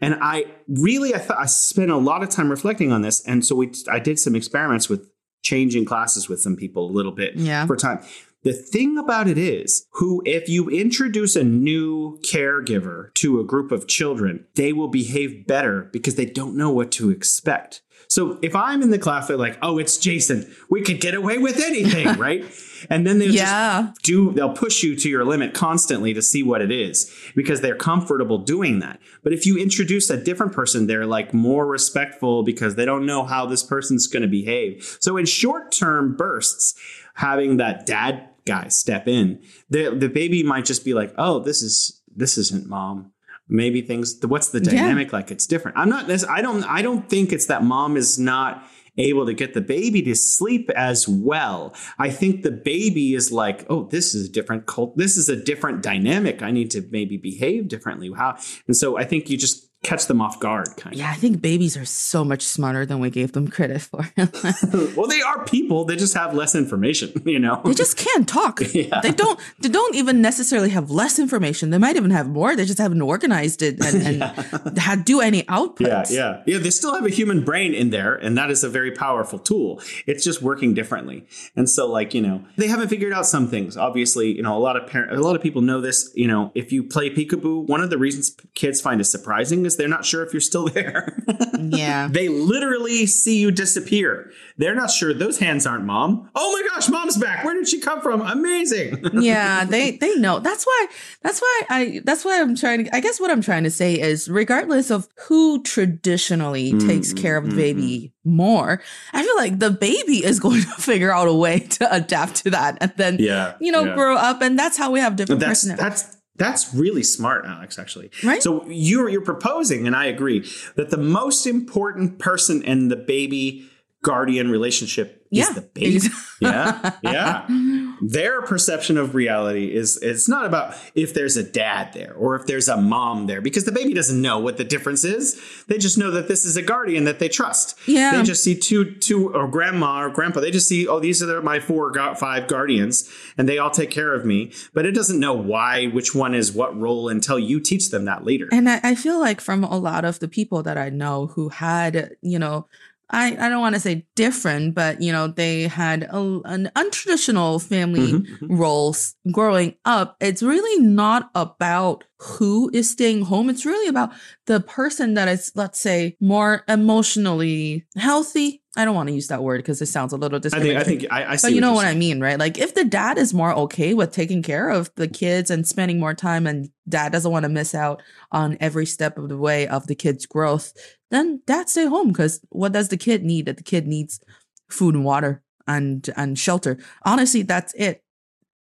[0.00, 3.24] And I really, I thought I spent a lot of time reflecting on this.
[3.26, 5.10] And so we, I did some experiments with
[5.42, 7.66] changing classes with some people a little bit Yeah.
[7.66, 8.00] for time.
[8.44, 13.72] The thing about it is, who if you introduce a new caregiver to a group
[13.72, 17.82] of children, they will behave better because they don't know what to expect.
[18.06, 20.46] So if I'm in the class, they're like, "Oh, it's Jason.
[20.68, 22.44] We could get away with anything, right?"
[22.90, 23.92] And then they just Yeah.
[24.02, 27.74] do they'll push you to your limit constantly to see what it is because they're
[27.74, 32.74] comfortable doing that but if you introduce a different person they're like more respectful because
[32.74, 36.74] they don't know how this person's going to behave so in short term bursts
[37.14, 39.40] having that dad guy step in
[39.70, 43.10] the the baby might just be like oh this is this isn't mom
[43.48, 44.70] maybe things what's the Yeah.
[44.72, 47.96] dynamic like it's different i'm not this i don't i don't think it's that mom
[47.96, 48.64] is not
[48.96, 51.74] able to get the baby to sleep as well.
[51.98, 54.96] I think the baby is like, oh, this is a different cult.
[54.96, 56.42] This is a different dynamic.
[56.42, 58.08] I need to maybe behave differently.
[58.16, 58.36] How?
[58.68, 61.40] And so I think you just catch them off guard kind of Yeah, I think
[61.40, 64.10] babies are so much smarter than we gave them credit for.
[64.96, 65.84] well, they are people.
[65.84, 67.60] They just have less information, you know.
[67.64, 68.60] they just can't talk.
[68.74, 69.00] Yeah.
[69.02, 69.38] They don't.
[69.60, 71.70] They don't even necessarily have less information.
[71.70, 72.56] They might even have more.
[72.56, 75.86] They just haven't organized it and, and had do any output.
[75.86, 76.42] Yeah, yeah.
[76.46, 79.38] Yeah, they still have a human brain in there, and that is a very powerful
[79.38, 79.80] tool.
[80.06, 81.26] It's just working differently.
[81.54, 83.76] And so, like, you know, they haven't figured out some things.
[83.76, 86.10] Obviously, you know, a lot of parent, a lot of people know this.
[86.14, 89.73] You know, if you play peekaboo, one of the reasons kids find it surprising is
[89.76, 91.16] they're not sure if you're still there.
[91.58, 92.08] Yeah.
[92.10, 94.30] they literally see you disappear.
[94.56, 96.30] They're not sure those hands aren't mom.
[96.34, 97.44] Oh my gosh, mom's back.
[97.44, 98.20] Where did she come from?
[98.20, 99.04] Amazing.
[99.14, 100.86] yeah they they know that's why
[101.22, 103.98] that's why i that's why i'm trying to i guess what i'm trying to say
[103.98, 108.30] is regardless of who traditionally mm, takes care of the mm, baby mm.
[108.30, 112.36] more i feel like the baby is going to figure out a way to adapt
[112.36, 113.94] to that and then Yeah, you know yeah.
[113.94, 117.78] grow up and that's how we have different that's personalities that's that's really smart, Alex.
[117.78, 118.42] Actually, Right?
[118.42, 123.68] So you're you're proposing, and I agree that the most important person in the baby
[124.02, 125.44] guardian relationship Yeah.
[125.48, 126.00] is the baby.
[126.40, 127.46] yeah, yeah.
[128.06, 132.44] Their perception of reality is it's not about if there's a dad there or if
[132.44, 135.40] there's a mom there because the baby doesn't know what the difference is.
[135.68, 137.78] They just know that this is a guardian that they trust.
[137.86, 138.14] Yeah.
[138.14, 140.40] They just see two two or grandma or grandpa.
[140.40, 144.12] They just see oh these are my four five guardians and they all take care
[144.12, 144.52] of me.
[144.74, 148.24] But it doesn't know why which one is what role until you teach them that
[148.24, 148.50] later.
[148.52, 151.48] And I, I feel like from a lot of the people that I know who
[151.48, 152.66] had, you know,
[153.14, 157.62] I, I don't want to say different, but you know, they had a, an untraditional
[157.62, 160.16] family Mm-hmm, roles growing up.
[160.20, 163.48] It's really not about who is staying home.
[163.48, 164.12] It's really about
[164.46, 168.63] the person that is, let's say, more emotionally healthy.
[168.76, 170.76] I don't want to use that word because it sounds a little I think.
[170.76, 171.48] I think I, I see.
[171.48, 172.38] But you know what I mean, right?
[172.38, 176.00] Like if the dad is more okay with taking care of the kids and spending
[176.00, 178.02] more time and dad doesn't want to miss out
[178.32, 180.72] on every step of the way of the kid's growth,
[181.10, 183.46] then dad stay home because what does the kid need?
[183.46, 184.20] That the kid needs
[184.68, 186.78] food and water and and shelter.
[187.04, 188.02] Honestly, that's it.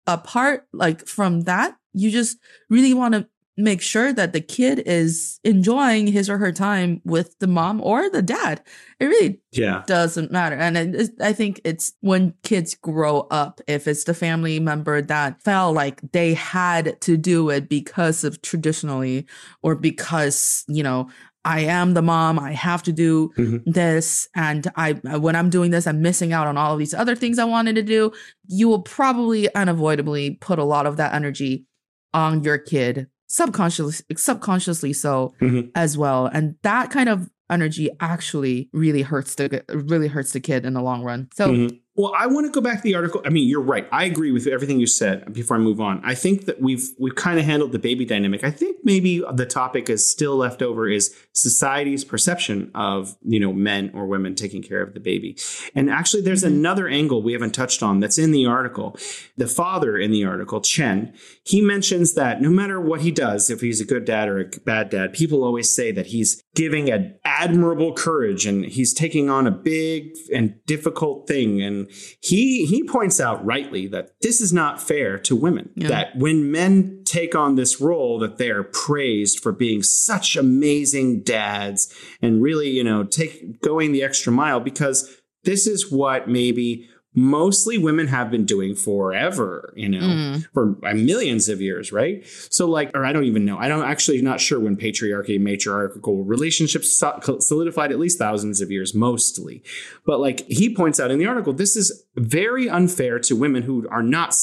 [0.06, 2.36] Apart like from that, you just
[2.68, 3.26] really want to
[3.57, 8.09] make sure that the kid is enjoying his or her time with the mom or
[8.09, 8.62] the dad.
[8.98, 9.82] It really Yeah.
[9.86, 10.57] doesn't matter.
[10.57, 15.42] And it, I think it's when kids grow up, if it's the family member that
[15.42, 19.26] felt like they had to do it because of traditionally
[19.62, 21.11] or because, you know,
[21.44, 23.62] I am the mom, I have to do Mhm.
[23.66, 24.28] this.
[24.34, 27.38] And I, when I'm doing this, I'm missing out on all of these other things
[27.38, 28.12] I wanted to do.
[28.46, 31.66] You will probably unavoidably put a lot of that energy
[32.14, 35.70] on your kid subconsciously, subconsciously so Mhm.
[35.74, 36.26] as well.
[36.26, 40.83] And that kind of energy actually really hurts the really hurts the kid in the
[40.83, 41.28] long run.
[41.35, 41.78] So Mhm.
[41.95, 43.20] Well, I want to go back to the article.
[43.22, 43.86] I mean, you're right.
[43.93, 45.30] I agree with everything you said.
[45.34, 48.45] Before I move on, I think that we've we've kind of handled the baby dynamic.
[48.45, 53.53] I think maybe the topic is still left over is society's perception of you know
[53.53, 55.36] men or women taking care of the baby.
[55.74, 56.55] And actually, there's mm-hmm.
[56.55, 58.97] another angle we haven't touched on that's in the article.
[59.36, 61.12] The father in the article, Chen,
[61.45, 64.49] he mentions that no matter what he does, if he's a good dad or a
[64.64, 69.47] bad dad, people always say that he's giving an admirable courage and he's taking on
[69.47, 71.61] a big and difficult thing.
[71.61, 71.82] And
[72.20, 75.70] he he points out rightly that this is not fair to women.
[75.74, 75.89] Yeah.
[75.89, 81.22] That when men take on this role, that they are praised for being such amazing
[81.22, 86.89] dads and really, you know, take going the extra mile because this is what maybe
[87.14, 90.46] mostly women have been doing forever, you know, Mm.
[90.54, 92.24] for uh, millions of years, right?
[92.50, 93.58] So, like, or I don't even know.
[93.58, 97.02] I don't actually not sure when patriarchy, matriarchal relationships
[97.40, 99.62] solidified at least thousands of years, mostly.
[100.06, 103.86] But like he points out in the article, this is very unfair to women who
[103.90, 104.34] are not.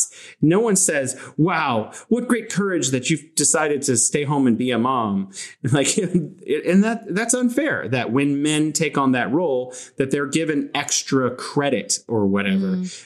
[0.41, 4.71] No one says, "Wow, what great courage that you've decided to stay home and be
[4.71, 5.31] a mom."
[5.71, 7.87] Like, and that that's unfair.
[7.89, 12.58] That when men take on that role, that they're given extra credit or whatever,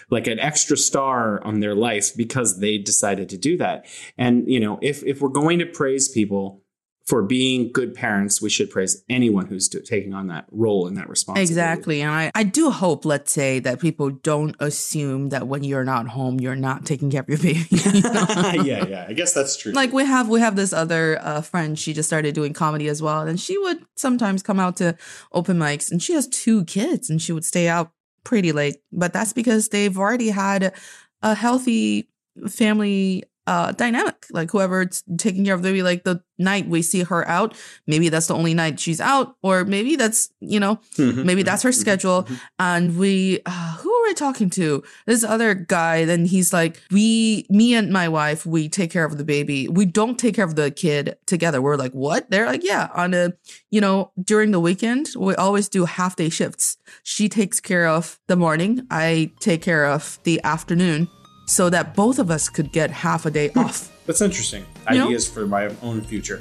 [0.09, 3.85] like an extra star on their life because they decided to do that.
[4.17, 6.63] And you know, if if we're going to praise people
[7.05, 10.95] for being good parents, we should praise anyone who's do, taking on that role and
[10.95, 11.51] that responsibility.
[11.51, 12.01] Exactly.
[12.01, 16.07] And I, I do hope, let's say, that people don't assume that when you're not
[16.07, 17.67] home, you're not taking care of your baby.
[17.69, 18.25] you know?
[18.63, 19.05] yeah, yeah.
[19.07, 19.73] I guess that's true.
[19.73, 23.01] like we have we have this other uh, friend she just started doing comedy as
[23.01, 24.95] well and she would sometimes come out to
[25.33, 27.91] open mics and she has two kids and she would stay out
[28.23, 30.73] pretty late but that's because they've already had
[31.21, 32.07] a healthy
[32.49, 34.25] family uh, dynamic.
[34.31, 37.55] Like whoever's taking care of the baby, like the night we see her out,
[37.87, 41.63] maybe that's the only night she's out, or maybe that's you know, Mhm, maybe that's
[41.63, 42.23] her mhm, schedule.
[42.23, 42.39] mhm.
[42.59, 44.83] And we, uh, who are we talking to?
[45.05, 46.05] This other guy.
[46.05, 49.67] Then he's like, we, me and my wife, we take care of the baby.
[49.67, 51.61] We don't take care of the kid together.
[51.61, 52.29] We're like, what?
[52.29, 53.33] They're like, yeah, on a,
[53.71, 56.77] you know, during the weekend, we always do half day shifts.
[57.03, 58.85] She takes care of the morning.
[58.89, 61.07] I take care of the afternoon
[61.45, 63.59] so that both of us could get half a day hmm.
[63.59, 63.89] off.
[64.05, 64.65] That's interesting.
[64.89, 65.05] You know?
[65.05, 66.39] Ideas for my own future.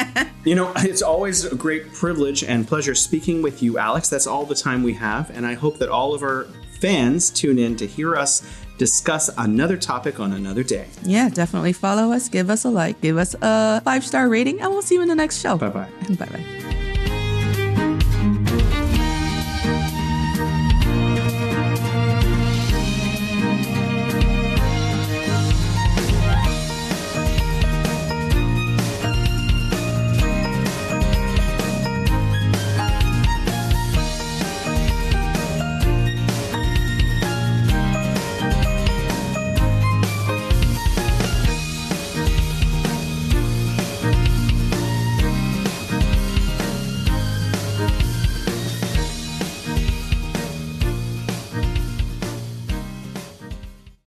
[0.44, 4.08] you know, it's always a great privilege and pleasure speaking with you, Alex.
[4.08, 5.30] That's all the time we have.
[5.30, 6.44] And I hope that all of our
[6.80, 8.42] fans tune in to hear us
[8.78, 10.88] discuss another topic on another day.
[11.02, 14.70] Yeah, definitely follow us, give us a like, give us a five star rating, and
[14.70, 15.56] we'll see you in the next show.
[15.56, 15.88] Bye bye.
[16.08, 16.81] Bye bye.